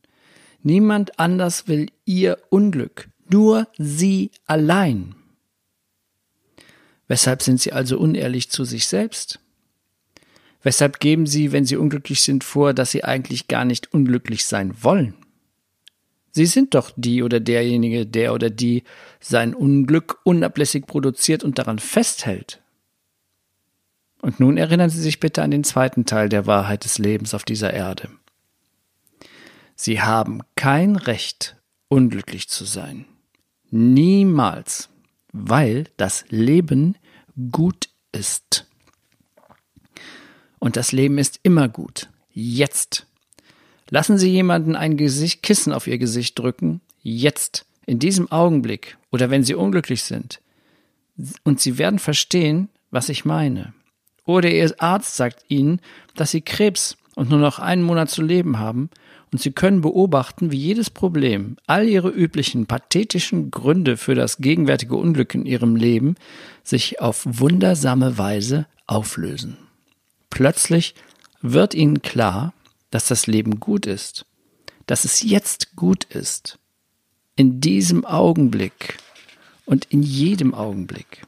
Niemand 0.62 1.18
anders 1.18 1.68
will 1.68 1.86
Ihr 2.04 2.36
Unglück, 2.50 3.08
nur 3.30 3.66
Sie 3.78 4.30
allein. 4.44 5.14
Weshalb 7.08 7.40
sind 7.40 7.62
Sie 7.62 7.72
also 7.72 7.98
unehrlich 7.98 8.50
zu 8.50 8.66
sich 8.66 8.86
selbst? 8.86 9.40
Weshalb 10.62 11.00
geben 11.00 11.26
sie, 11.26 11.52
wenn 11.52 11.64
sie 11.64 11.76
unglücklich 11.76 12.20
sind, 12.20 12.44
vor, 12.44 12.74
dass 12.74 12.90
sie 12.90 13.04
eigentlich 13.04 13.48
gar 13.48 13.64
nicht 13.64 13.92
unglücklich 13.92 14.44
sein 14.44 14.74
wollen? 14.82 15.14
Sie 16.32 16.46
sind 16.46 16.74
doch 16.74 16.92
die 16.96 17.22
oder 17.22 17.40
derjenige, 17.40 18.06
der 18.06 18.34
oder 18.34 18.50
die 18.50 18.84
sein 19.18 19.54
Unglück 19.54 20.18
unablässig 20.24 20.86
produziert 20.86 21.42
und 21.42 21.58
daran 21.58 21.78
festhält. 21.78 22.60
Und 24.22 24.38
nun 24.38 24.56
erinnern 24.56 24.90
Sie 24.90 25.00
sich 25.00 25.18
bitte 25.18 25.42
an 25.42 25.50
den 25.50 25.64
zweiten 25.64 26.04
Teil 26.04 26.28
der 26.28 26.46
Wahrheit 26.46 26.84
des 26.84 26.98
Lebens 26.98 27.34
auf 27.34 27.44
dieser 27.44 27.72
Erde. 27.72 28.10
Sie 29.74 30.02
haben 30.02 30.42
kein 30.56 30.94
Recht, 30.96 31.56
unglücklich 31.88 32.48
zu 32.48 32.64
sein. 32.64 33.06
Niemals, 33.70 34.90
weil 35.32 35.84
das 35.96 36.24
Leben 36.28 36.96
gut 37.50 37.88
ist. 38.12 38.69
Und 40.60 40.76
das 40.76 40.92
Leben 40.92 41.18
ist 41.18 41.40
immer 41.42 41.68
gut. 41.68 42.08
Jetzt. 42.32 43.06
Lassen 43.88 44.18
Sie 44.18 44.30
jemanden 44.30 44.76
ein 44.76 44.96
Gesicht, 44.96 45.42
Kissen 45.42 45.72
auf 45.72 45.88
Ihr 45.88 45.98
Gesicht 45.98 46.38
drücken. 46.38 46.80
Jetzt. 47.02 47.66
In 47.86 47.98
diesem 47.98 48.30
Augenblick. 48.30 48.96
Oder 49.10 49.30
wenn 49.30 49.42
Sie 49.42 49.54
unglücklich 49.54 50.04
sind. 50.04 50.40
Und 51.42 51.60
Sie 51.60 51.76
werden 51.78 51.98
verstehen, 51.98 52.68
was 52.92 53.08
ich 53.08 53.24
meine. 53.24 53.72
Oder 54.24 54.50
Ihr 54.50 54.72
Arzt 54.78 55.16
sagt 55.16 55.44
Ihnen, 55.48 55.80
dass 56.14 56.30
Sie 56.30 56.42
Krebs 56.42 56.96
und 57.16 57.30
nur 57.30 57.40
noch 57.40 57.58
einen 57.58 57.82
Monat 57.82 58.10
zu 58.10 58.22
leben 58.22 58.58
haben. 58.58 58.90
und 59.32 59.40
Sie 59.40 59.52
können 59.52 59.80
beobachten, 59.80 60.50
wie 60.50 60.58
jedes 60.58 60.90
Problem, 60.90 61.56
all 61.66 61.88
Ihre 61.88 62.10
üblichen 62.10 62.66
pathetischen 62.66 63.50
Gründe 63.50 63.96
für 63.96 64.14
das 64.14 64.38
gegenwärtige 64.38 64.96
Unglück 64.96 65.34
in 65.34 65.46
Ihrem 65.46 65.76
Leben 65.76 66.16
sich 66.64 67.00
auf 67.00 67.22
wundersame 67.24 68.18
Weise 68.18 68.66
auflösen. 68.86 69.56
Plötzlich 70.30 70.94
wird 71.42 71.74
Ihnen 71.74 72.02
klar, 72.02 72.54
dass 72.90 73.08
das 73.08 73.26
Leben 73.26 73.60
gut 73.60 73.86
ist, 73.86 74.26
dass 74.86 75.04
es 75.04 75.22
jetzt 75.22 75.76
gut 75.76 76.04
ist, 76.04 76.58
in 77.36 77.60
diesem 77.60 78.04
Augenblick 78.04 78.98
und 79.64 79.84
in 79.86 80.02
jedem 80.02 80.54
Augenblick. 80.54 81.22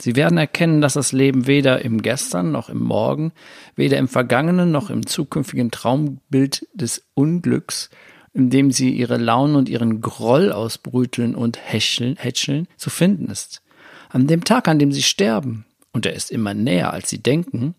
Sie 0.00 0.14
werden 0.14 0.38
erkennen, 0.38 0.80
dass 0.80 0.92
das 0.92 1.10
Leben 1.12 1.46
weder 1.46 1.82
im 1.84 2.02
Gestern 2.02 2.52
noch 2.52 2.68
im 2.68 2.78
Morgen, 2.78 3.32
weder 3.74 3.98
im 3.98 4.06
vergangenen 4.06 4.70
noch 4.70 4.90
im 4.90 5.06
zukünftigen 5.06 5.72
Traumbild 5.72 6.68
des 6.72 7.02
Unglücks, 7.14 7.90
in 8.32 8.50
dem 8.50 8.70
sie 8.70 8.90
ihre 8.90 9.16
Launen 9.16 9.56
und 9.56 9.68
ihren 9.68 10.00
Groll 10.00 10.52
ausbrüteln 10.52 11.34
und 11.34 11.58
hätscheln, 11.60 12.16
hätscheln, 12.16 12.68
zu 12.76 12.90
finden 12.90 13.26
ist. 13.26 13.62
An 14.10 14.28
dem 14.28 14.44
Tag, 14.44 14.68
an 14.68 14.78
dem 14.78 14.92
sie 14.92 15.02
sterben, 15.02 15.64
und 15.92 16.06
er 16.06 16.12
ist 16.12 16.30
immer 16.30 16.54
näher, 16.54 16.92
als 16.92 17.10
sie 17.10 17.18
denken, 17.18 17.74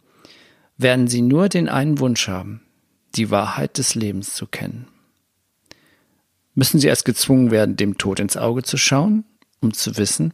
werden 0.79 1.07
sie 1.07 1.21
nur 1.21 1.49
den 1.49 1.69
einen 1.69 1.99
Wunsch 1.99 2.27
haben, 2.27 2.61
die 3.15 3.29
Wahrheit 3.29 3.77
des 3.77 3.95
Lebens 3.95 4.33
zu 4.33 4.47
kennen. 4.47 4.87
Müssen 6.55 6.79
sie 6.79 6.87
erst 6.87 7.05
gezwungen 7.05 7.51
werden, 7.51 7.75
dem 7.75 7.97
Tod 7.97 8.19
ins 8.19 8.37
Auge 8.37 8.63
zu 8.63 8.77
schauen, 8.77 9.25
um 9.59 9.73
zu 9.73 9.97
wissen, 9.97 10.33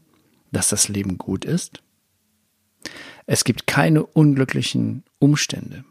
dass 0.52 0.70
das 0.70 0.88
Leben 0.88 1.18
gut 1.18 1.46
ist? 1.46 1.82
Es 3.26 3.44
gibt 3.44 3.66
keine 3.66 4.06
unglücklichen 4.06 5.04
Umstände. 5.20 5.84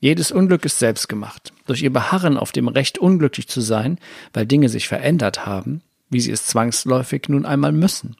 Jedes 0.00 0.32
Unglück 0.32 0.66
ist 0.66 0.78
selbst 0.78 1.08
gemacht. 1.08 1.54
Durch 1.66 1.82
ihr 1.82 1.92
Beharren 1.92 2.36
auf 2.36 2.52
dem 2.52 2.68
Recht, 2.68 2.98
unglücklich 2.98 3.48
zu 3.48 3.62
sein, 3.62 3.98
weil 4.34 4.44
Dinge 4.44 4.68
sich 4.68 4.86
verändert 4.86 5.46
haben, 5.46 5.80
wie 6.10 6.20
sie 6.20 6.30
es 6.30 6.46
zwangsläufig 6.46 7.30
nun 7.30 7.46
einmal 7.46 7.72
müssen. 7.72 8.16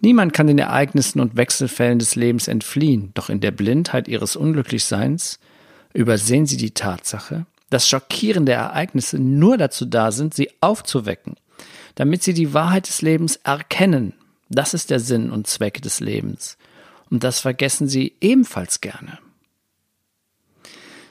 Niemand 0.00 0.32
kann 0.32 0.46
den 0.46 0.58
Ereignissen 0.58 1.20
und 1.20 1.36
Wechselfällen 1.36 1.98
des 1.98 2.16
Lebens 2.16 2.48
entfliehen, 2.48 3.10
doch 3.14 3.28
in 3.28 3.40
der 3.40 3.50
Blindheit 3.50 4.08
ihres 4.08 4.36
Unglücklichseins 4.36 5.38
übersehen 5.92 6.46
sie 6.46 6.56
die 6.56 6.70
Tatsache, 6.70 7.46
dass 7.68 7.88
schockierende 7.88 8.52
Ereignisse 8.52 9.18
nur 9.18 9.58
dazu 9.58 9.84
da 9.84 10.12
sind, 10.12 10.34
sie 10.34 10.50
aufzuwecken, 10.60 11.34
damit 11.96 12.22
sie 12.22 12.34
die 12.34 12.54
Wahrheit 12.54 12.88
des 12.88 13.02
Lebens 13.02 13.36
erkennen 13.44 14.14
das 14.50 14.74
ist 14.74 14.90
der 14.90 14.98
Sinn 14.98 15.30
und 15.30 15.46
Zweck 15.46 15.80
des 15.80 16.00
Lebens. 16.00 16.58
Und 17.08 17.24
das 17.24 17.40
vergessen 17.40 17.88
sie 17.88 18.16
ebenfalls 18.20 18.80
gerne. 18.80 19.18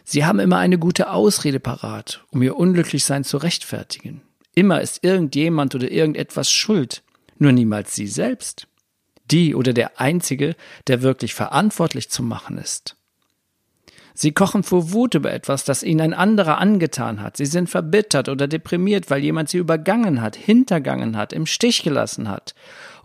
Sie 0.04 0.26
haben 0.26 0.40
immer 0.40 0.58
eine 0.58 0.78
gute 0.78 1.10
Ausrede 1.10 1.60
parat, 1.60 2.26
um 2.32 2.42
ihr 2.42 2.58
Unglücklichsein 2.58 3.24
zu 3.24 3.38
rechtfertigen. 3.38 4.22
Immer 4.56 4.82
ist 4.82 5.04
irgendjemand 5.04 5.74
oder 5.74 5.90
irgendetwas 5.90 6.52
schuld, 6.52 7.02
nur 7.40 7.52
niemals 7.52 7.96
sie 7.96 8.08
selbst. 8.08 8.68
Die 9.32 9.56
oder 9.56 9.74
der 9.74 10.00
Einzige, 10.00 10.56
der 10.88 11.02
wirklich 11.02 11.34
verantwortlich 11.34 12.10
zu 12.10 12.24
machen 12.24 12.58
ist. 12.58 12.96
Sie 14.22 14.34
kochen 14.34 14.64
vor 14.64 14.92
Wut 14.92 15.16
über 15.16 15.32
etwas, 15.32 15.64
das 15.64 15.82
ihnen 15.82 16.02
ein 16.02 16.14
anderer 16.14 16.58
angetan 16.58 17.22
hat. 17.22 17.38
Sie 17.38 17.46
sind 17.46 17.70
verbittert 17.70 18.28
oder 18.28 18.50
deprimiert, 18.50 19.10
weil 19.10 19.24
jemand 19.24 19.48
sie 19.48 19.60
übergangen 19.60 20.22
hat, 20.22 20.36
hintergangen 20.36 21.16
hat, 21.16 21.32
im 21.32 21.46
Stich 21.46 21.84
gelassen 21.84 22.28
hat. 22.28 22.54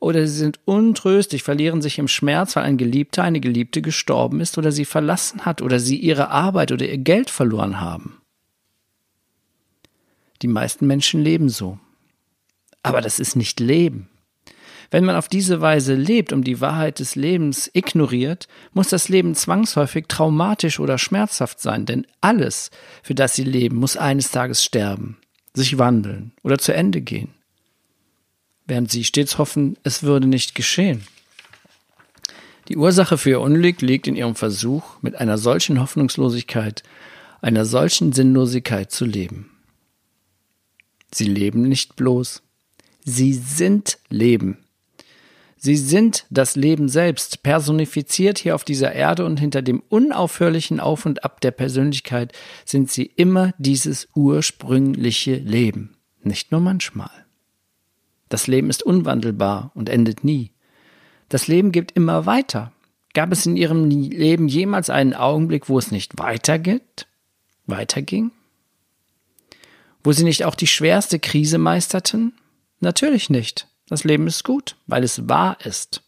Oder 0.01 0.27
sie 0.27 0.35
sind 0.37 0.59
untröstlich, 0.64 1.44
verlieren 1.44 1.83
sich 1.83 2.01
im 2.01 2.09
Schmerz, 2.09 2.57
weil 2.57 2.64
ein 2.64 2.79
Geliebter, 2.79 3.23
eine 3.23 3.38
Geliebte 3.38 3.81
gestorben 3.81 4.40
ist 4.40 4.59
oder 4.59 4.73
sie 4.73 4.85
verlassen 4.85 5.44
hat 5.44 5.62
oder 5.62 5.79
sie 5.79 5.99
ihre 5.99 6.31
Arbeit 6.31 6.73
oder 6.73 6.88
ihr 6.88 6.99
Geld 6.99 7.31
verloren 7.31 7.81
haben. 7.81 8.20
Die 10.42 10.49
meisten 10.49 10.88
Menschen 10.88 11.23
leben 11.23 11.49
so. 11.49 11.79
Aber 12.83 13.01
das 13.01 13.20
ist 13.20 13.37
nicht 13.37 13.61
Leben. 13.61 14.09
Wenn 14.90 15.05
man 15.05 15.16
auf 15.16 15.29
diese 15.29 15.61
Weise 15.61 15.94
lebt 15.94 16.33
und 16.33 16.42
die 16.44 16.61
Wahrheit 16.61 16.99
des 16.99 17.16
Lebens 17.16 17.70
ignoriert, 17.73 18.49
muss 18.73 18.88
das 18.88 19.09
Leben 19.09 19.35
zwangsläufig 19.35 20.07
traumatisch 20.09 20.81
oder 20.81 20.99
schmerzhaft 20.99 21.61
sein, 21.61 21.87
denn 21.87 22.07
alles, 22.20 22.70
für 23.03 23.14
das 23.14 23.35
sie 23.35 23.44
leben, 23.44 23.77
muss 23.77 23.97
eines 23.97 24.31
Tages 24.31 24.64
sterben, 24.64 25.18
sich 25.55 25.79
wandeln 25.79 26.33
oder 26.42 26.59
zu 26.59 26.73
Ende 26.73 27.01
gehen. 27.01 27.35
Während 28.66 28.90
sie 28.90 29.05
stets 29.05 29.38
hoffen, 29.38 29.77
es 29.83 30.03
würde 30.03 30.27
nicht 30.27 30.55
geschehen. 30.55 31.07
Die 32.68 32.79
Ursache 32.79 33.18
für 33.18 33.31
ihr 33.31 33.40
Unglück 33.40 33.83
liegt 33.83 34.07
in 34.07 34.16
ihrem 34.16 34.35
Versuch, 34.35 35.03
mit 35.03 35.16
einer 35.16 35.37
solchen 35.37 35.81
Hoffnungslosigkeit, 35.81 36.83
einer 37.42 37.66
solchen 37.66 38.12
Sinnlosigkeit 38.12 38.90
zu 38.90 39.05
leben. 39.05 39.51
Sie 41.12 41.27
leben 41.27 41.68
nicht 41.68 41.94
bloß, 41.94 42.42
sie 43.05 43.35
sind 43.35 43.99
Leben. 44.09 44.63
Sie 45.64 45.77
sind 45.77 46.27
das 46.29 46.57
Leben 46.57 46.90
selbst, 46.90 47.42
personifiziert 47.42 48.37
hier 48.37 48.55
auf 48.55 48.64
dieser 48.64 48.92
Erde 48.92 49.24
und 49.24 49.40
hinter 49.40 49.62
dem 49.62 49.83
unaufhörlichen 49.88 50.79
Auf 50.79 51.07
und 51.07 51.24
Ab 51.24 51.40
der 51.40 51.53
Persönlichkeit 51.53 52.35
sind 52.66 52.90
sie 52.90 53.05
immer 53.05 53.55
dieses 53.57 54.09
ursprüngliche 54.14 55.37
Leben, 55.37 55.96
nicht 56.22 56.53
nur 56.53 56.61
manchmal. 56.61 57.09
Das 58.29 58.46
Leben 58.46 58.68
ist 58.68 58.83
unwandelbar 58.83 59.72
und 59.74 59.88
endet 59.88 60.22
nie. 60.22 60.53
Das 61.31 61.48
Leben 61.48 61.72
geht 61.72 61.92
immer 61.92 62.27
weiter. 62.27 62.70
Gab 63.14 63.33
es 63.33 63.46
in 63.46 63.57
ihrem 63.57 63.88
Leben 63.88 64.48
jemals 64.48 64.90
einen 64.90 65.14
Augenblick, 65.14 65.70
wo 65.70 65.79
es 65.79 65.90
nicht 65.90 66.18
weitergeht, 66.18 67.07
weiterging? 67.64 68.33
Wo 70.03 70.12
sie 70.12 70.24
nicht 70.24 70.44
auch 70.44 70.57
die 70.57 70.66
schwerste 70.66 71.18
Krise 71.18 71.57
meisterten? 71.57 72.35
Natürlich 72.81 73.31
nicht. 73.31 73.66
Das 73.88 74.05
Leben 74.05 74.27
ist 74.27 74.44
gut, 74.44 74.77
weil 74.87 75.05
es 75.05 75.29
wahr 75.29 75.59
ist. 75.64 76.03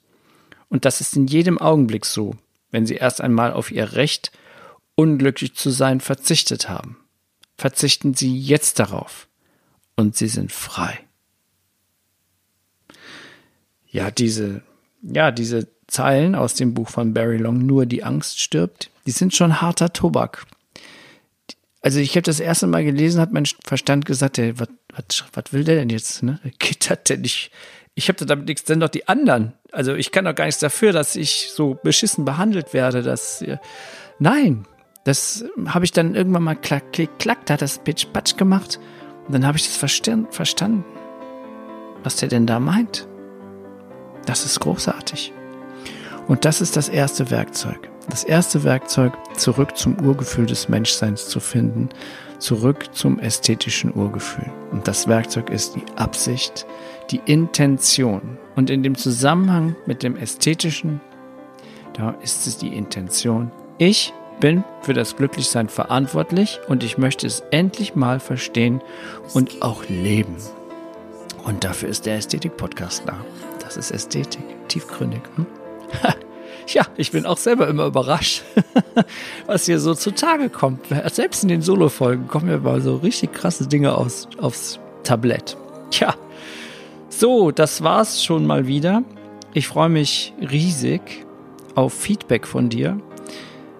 Und 0.69 0.85
das 0.85 1.01
ist 1.01 1.17
in 1.17 1.27
jedem 1.27 1.59
Augenblick 1.59 2.07
so, 2.07 2.35
wenn 2.71 2.87
sie 2.87 2.95
erst 2.95 3.21
einmal 3.21 3.53
auf 3.53 3.71
ihr 3.71 3.93
Recht, 3.93 4.33
unglücklich 4.95 5.55
zu 5.55 5.71
sein, 5.71 6.01
verzichtet 6.01 6.69
haben. 6.69 6.97
Verzichten 7.57 8.15
sie 8.15 8.37
jetzt 8.39 8.79
darauf 8.79 9.29
und 9.95 10.17
sie 10.17 10.29
sind 10.29 10.53
frei. 10.53 10.99
Ja, 13.87 14.11
diese, 14.11 14.63
ja, 15.03 15.31
diese 15.31 15.69
Zeilen 15.87 16.35
aus 16.35 16.55
dem 16.55 16.75
Buch 16.75 16.89
von 16.89 17.15
Barry 17.15 17.39
Long, 17.39 17.59
Nur 17.59 17.87
die 17.87 18.05
Angst 18.05 18.41
stirbt, 18.41 18.91
die 19.07 19.13
sind 19.13 19.35
schon 19.35 19.61
harter 19.61 19.93
Tobak. 19.93 20.47
Also 21.87 22.01
ich 22.01 22.17
habe 22.17 22.23
das 22.23 22.41
erste 22.41 22.67
Mal 22.67 22.83
gelesen, 22.83 23.21
hat 23.21 23.31
mein 23.31 23.47
Verstand 23.65 24.07
gesagt, 24.07 24.39
ey, 24.39 24.59
was 24.59 24.67
was, 24.93 25.25
was 25.35 25.53
will 25.53 25.63
der 25.63 25.77
denn 25.77 25.89
jetzt? 25.89 26.21
Ne? 26.25 26.41
Geht 26.59 26.91
das 26.91 27.05
denn 27.05 27.21
nicht? 27.21 27.53
Ich 27.95 28.09
habe 28.09 28.27
damit 28.27 28.49
nichts, 28.49 28.65
denn 28.65 28.81
doch 28.81 28.89
die 28.89 29.07
anderen. 29.07 29.53
Also 29.71 29.95
ich 29.95 30.11
kann 30.11 30.25
doch 30.25 30.35
gar 30.35 30.47
nichts 30.47 30.61
dafür, 30.61 30.91
dass 30.91 31.15
ich 31.15 31.53
so 31.55 31.79
beschissen 31.81 32.25
behandelt 32.25 32.75
werde. 32.75 33.05
Dass, 33.05 33.41
äh, 33.43 33.59
nein, 34.19 34.67
das 35.05 35.45
habe 35.69 35.85
ich 35.85 35.93
dann 35.93 36.17
irgendwann 36.17 36.43
mal 36.43 36.57
klack, 36.57 36.93
klick, 36.93 37.21
klack, 37.21 37.47
da 37.47 37.55
hat 37.55 37.63
das 37.63 37.79
Pitch 37.79 38.07
Patsch 38.13 38.37
gemacht. 38.37 38.81
Und 39.29 39.35
dann 39.35 39.47
habe 39.47 39.57
ich 39.57 39.67
das 39.67 39.77
verstanden, 39.77 40.85
was 42.03 42.17
der 42.17 42.29
denn 42.29 42.49
da 42.49 42.59
meint. 42.59 43.07
Das 44.25 44.45
ist 44.45 44.59
großartig. 44.59 45.33
Und 46.27 46.45
das 46.45 46.61
ist 46.61 46.77
das 46.77 46.89
erste 46.89 47.31
Werkzeug. 47.31 47.91
Das 48.09 48.25
erste 48.25 48.65
Werkzeug, 48.65 49.13
zurück 49.37 49.77
zum 49.77 50.01
Urgefühl 50.01 50.47
des 50.47 50.69
Menschseins 50.69 51.29
zu 51.29 51.41
finden 51.41 51.91
zurück 52.39 52.95
zum 52.95 53.19
ästhetischen 53.19 53.95
Urgefühl. 53.95 54.51
Und 54.71 54.89
das 54.89 55.09
Werkzeug 55.09 55.51
ist 55.51 55.75
die 55.75 55.85
Absicht, 55.97 56.67
die 57.11 57.21
Intention. 57.27 58.39
Und 58.55 58.71
in 58.71 58.83
dem 58.83 58.97
Zusammenhang 58.97 59.77
mit 59.87 60.03
dem 60.03 60.17
ästhetischen, 60.17 61.01
da 61.95 62.11
ist 62.23 62.47
es 62.47 62.59
die 62.59 62.75
Intention. 62.77 63.51
Ich 63.79 64.13
bin 64.41 64.65
für 64.83 64.93
das 64.93 65.17
Glücklichsein 65.17 65.69
verantwortlich 65.69 66.59
und 66.69 66.85
ich 66.85 66.99
möchte 66.99 67.27
es 67.27 67.41
endlich 67.51 67.95
mal 67.95 68.21
verstehen 68.21 68.83
und 69.33 69.63
auch 69.63 69.85
leben. 69.89 70.37
Und 71.45 71.65
dafür 71.65 71.89
ist 71.89 72.07
der 72.07 72.17
Ästhetik-Podcast 72.17 73.05
da. 73.07 73.15
Das 73.61 73.77
ist 73.77 73.93
Ästhetik, 73.93 74.45
tiefgründig. 74.69 75.23
Hm? 75.37 75.47
Ja, 76.69 76.87
ich 76.97 77.13
bin 77.13 77.27
auch 77.27 77.39
selber 77.39 77.69
immer 77.69 77.87
überrascht, 77.87 78.43
was 79.47 79.67
hier 79.67 79.79
so 79.79 79.95
zutage 79.95 80.49
kommt. 80.49 80.87
Selbst 81.13 81.43
in 81.43 81.49
den 81.49 81.63
Solo-Folgen 81.63 82.27
kommen 82.27 82.49
ja 82.49 82.59
mal 82.59 82.81
so 82.81 82.97
richtig 82.97 83.33
krasse 83.33 83.69
Dinge 83.69 83.97
aus, 83.97 84.29
aufs 84.39 84.81
Tablett. 85.05 85.57
Tja, 85.91 86.15
so, 87.09 87.51
das 87.51 87.83
war's 87.83 88.23
schon 88.23 88.47
mal 88.47 88.67
wieder. 88.67 89.03
Ich 89.55 89.69
freue 89.69 89.89
mich 89.89 90.35
riesig 90.41 91.01
auf 91.75 91.95
Feedback 91.95 92.47
von 92.47 92.69
dir. 92.69 93.01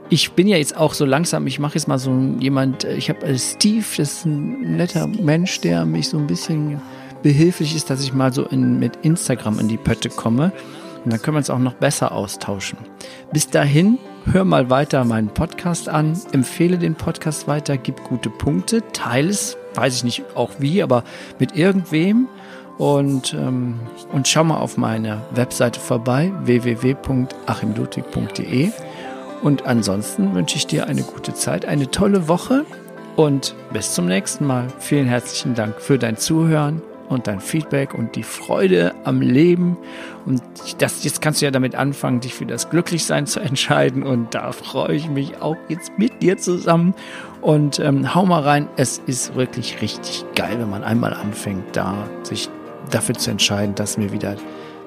Ich 0.09 0.33
bin 0.33 0.47
ja 0.47 0.57
jetzt 0.57 0.77
auch 0.77 0.95
so 0.95 1.05
langsam, 1.05 1.47
ich 1.47 1.59
mache 1.59 1.75
jetzt 1.75 1.89
mal 1.89 1.99
so 1.99 2.13
jemand, 2.39 2.85
ich 2.85 3.11
habe 3.11 3.27
äh, 3.27 3.37
Steve, 3.37 3.85
das 3.97 4.13
ist 4.13 4.25
ein 4.25 4.77
netter 4.77 5.07
Mensch, 5.09 5.61
der 5.61 5.85
mich 5.85 6.09
so 6.09 6.17
ein 6.17 6.27
bisschen 6.29 6.81
behilflich 7.23 7.75
ist, 7.75 7.91
dass 7.91 8.03
ich 8.03 8.13
mal 8.13 8.33
so 8.33 8.45
in, 8.45 8.79
mit 8.79 8.97
Instagram 9.03 9.59
in 9.59 9.69
die 9.69 9.77
Pötte 9.77 10.09
komme. 10.09 10.53
Und 11.07 11.13
dann 11.13 11.23
können 11.23 11.37
wir 11.37 11.39
uns 11.39 11.51
auch 11.51 11.61
noch 11.61 11.75
besser 11.75 12.11
austauschen. 12.11 12.79
Bis 13.33 13.49
dahin, 13.49 14.01
hör 14.33 14.45
mal 14.45 14.71
weiter 14.71 15.05
meinen 15.05 15.29
Podcast 15.29 15.89
an, 15.89 16.21
empfehle 16.33 16.79
den 16.79 16.97
Podcast 16.97 17.47
weiter, 17.47 17.77
gib 17.77 18.03
gute 18.03 18.29
Punkte, 18.29 18.83
teile 18.93 19.29
es 19.29 19.57
weiß 19.77 19.95
ich 19.95 20.03
nicht 20.03 20.25
auch 20.35 20.51
wie, 20.59 20.83
aber 20.83 21.05
mit 21.39 21.57
irgendwem. 21.57 22.27
Und, 22.77 23.35
ähm, 23.35 23.79
und 24.13 24.27
schau 24.27 24.43
mal 24.43 24.59
auf 24.59 24.77
meine 24.77 25.23
Webseite 25.31 25.79
vorbei, 25.79 26.33
www.achimludwig.de. 26.43 28.73
Und 29.43 29.65
ansonsten 29.65 30.35
wünsche 30.35 30.57
ich 30.57 30.67
dir 30.67 30.89
eine 30.89 31.03
gute 31.03 31.35
Zeit, 31.35 31.67
eine 31.67 31.89
tolle 31.89 32.27
Woche 32.27 32.67
und 33.15 33.55
bis 33.73 33.95
zum 33.95 34.07
nächsten 34.07 34.45
Mal. 34.45 34.67
Vielen 34.81 35.07
herzlichen 35.07 35.55
Dank 35.55 35.81
für 35.81 35.99
dein 35.99 36.17
Zuhören 36.17 36.83
und 37.09 37.27
dein 37.27 37.41
Feedback 37.41 37.95
und 37.95 38.17
die 38.17 38.23
Freude 38.23 38.95
am 39.05 39.21
Leben. 39.21 39.77
Und 40.25 40.43
das, 40.79 41.05
jetzt 41.05 41.23
kannst 41.23 41.41
du 41.41 41.47
ja 41.47 41.51
damit 41.51 41.75
anfangen, 41.75 42.21
dich 42.21 42.35
für 42.35 42.47
das 42.47 42.71
Glücklichsein 42.71 43.27
zu 43.27 43.41
entscheiden. 43.41 44.03
Und 44.03 44.35
da 44.35 44.53
freue 44.53 44.95
ich 44.95 45.09
mich 45.09 45.41
auch 45.41 45.57
jetzt 45.69 45.99
mit 45.99 46.23
dir 46.23 46.37
zusammen. 46.39 46.95
Und 47.41 47.79
ähm, 47.79 48.15
hau 48.15 48.27
mal 48.27 48.43
rein. 48.43 48.69
Es 48.77 48.99
ist 49.07 49.35
wirklich 49.35 49.81
richtig 49.81 50.25
geil, 50.35 50.57
wenn 50.59 50.71
man 50.71 50.83
einmal 50.85 51.15
anfängt, 51.15 51.77
da 51.77 52.09
sich 52.23 52.49
dafür 52.91 53.15
zu 53.15 53.31
entscheiden, 53.31 53.75
dass 53.75 53.99
wir 53.99 54.13
wieder, 54.13 54.37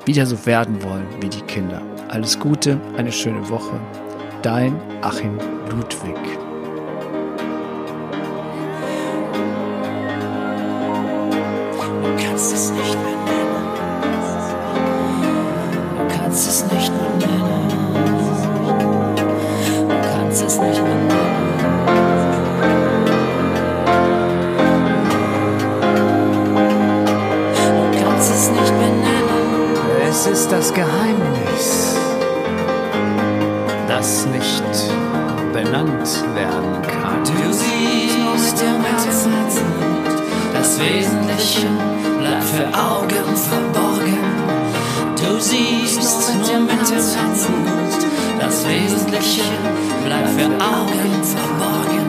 wieder 0.05 0.25
so 0.25 0.45
werden 0.45 0.83
wollen 0.83 1.07
wie 1.21 1.29
die 1.29 1.41
Kinder. 1.41 1.81
Alles 2.09 2.39
Gute, 2.39 2.79
eine 2.97 3.11
schöne 3.11 3.49
Woche. 3.49 3.79
Dein 4.41 4.79
Achim 5.01 5.37
Ludwig. 5.69 6.48
Kannst 12.39 12.53
es 12.53 12.71
nicht 12.71 12.97
mehr 13.03 13.15
nennen. 13.15 13.67
Du 15.97 16.03
kannst 16.07 16.47
es 16.47 16.63
nicht 16.71 16.89
mehr 16.89 17.09
nennen. 17.19 17.67
Du 19.89 19.95
kannst 20.09 20.43
es 20.43 20.57
nicht 20.57 20.81
mehr 20.81 20.95
nennen. 20.95 21.09
Du 27.75 27.99
kannst 28.01 28.31
es 28.31 28.49
nicht 28.51 28.73
mehr 28.73 28.87
nennen. 28.87 30.07
Es 30.09 30.25
ist 30.25 30.49
das 30.49 30.73
Geheimnis, 30.73 31.97
das 33.85 34.25
nicht 34.27 34.63
benannt 35.51 36.23
werden 36.35 36.81
kann. 36.83 37.21
Du 37.25 37.51
siehst 37.51 38.61
im 38.63 38.81
Herzen, 38.81 39.78
das 40.79 40.87
Wesentliche 40.87 41.67
bleibt 42.19 42.43
für 42.43 42.67
Augen 42.67 43.35
verborgen. 43.35 44.17
Du 45.17 45.39
siehst 45.39 45.99
nur 45.99 46.59
mit 46.61 46.69
dem 46.69 46.69
Herzen 46.69 47.65
gut, 47.65 48.07
das 48.39 48.65
Wesentliche 48.65 49.43
bleibt 50.05 50.29
für 50.29 50.45
Augen 50.45 51.23
verborgen. 51.23 52.08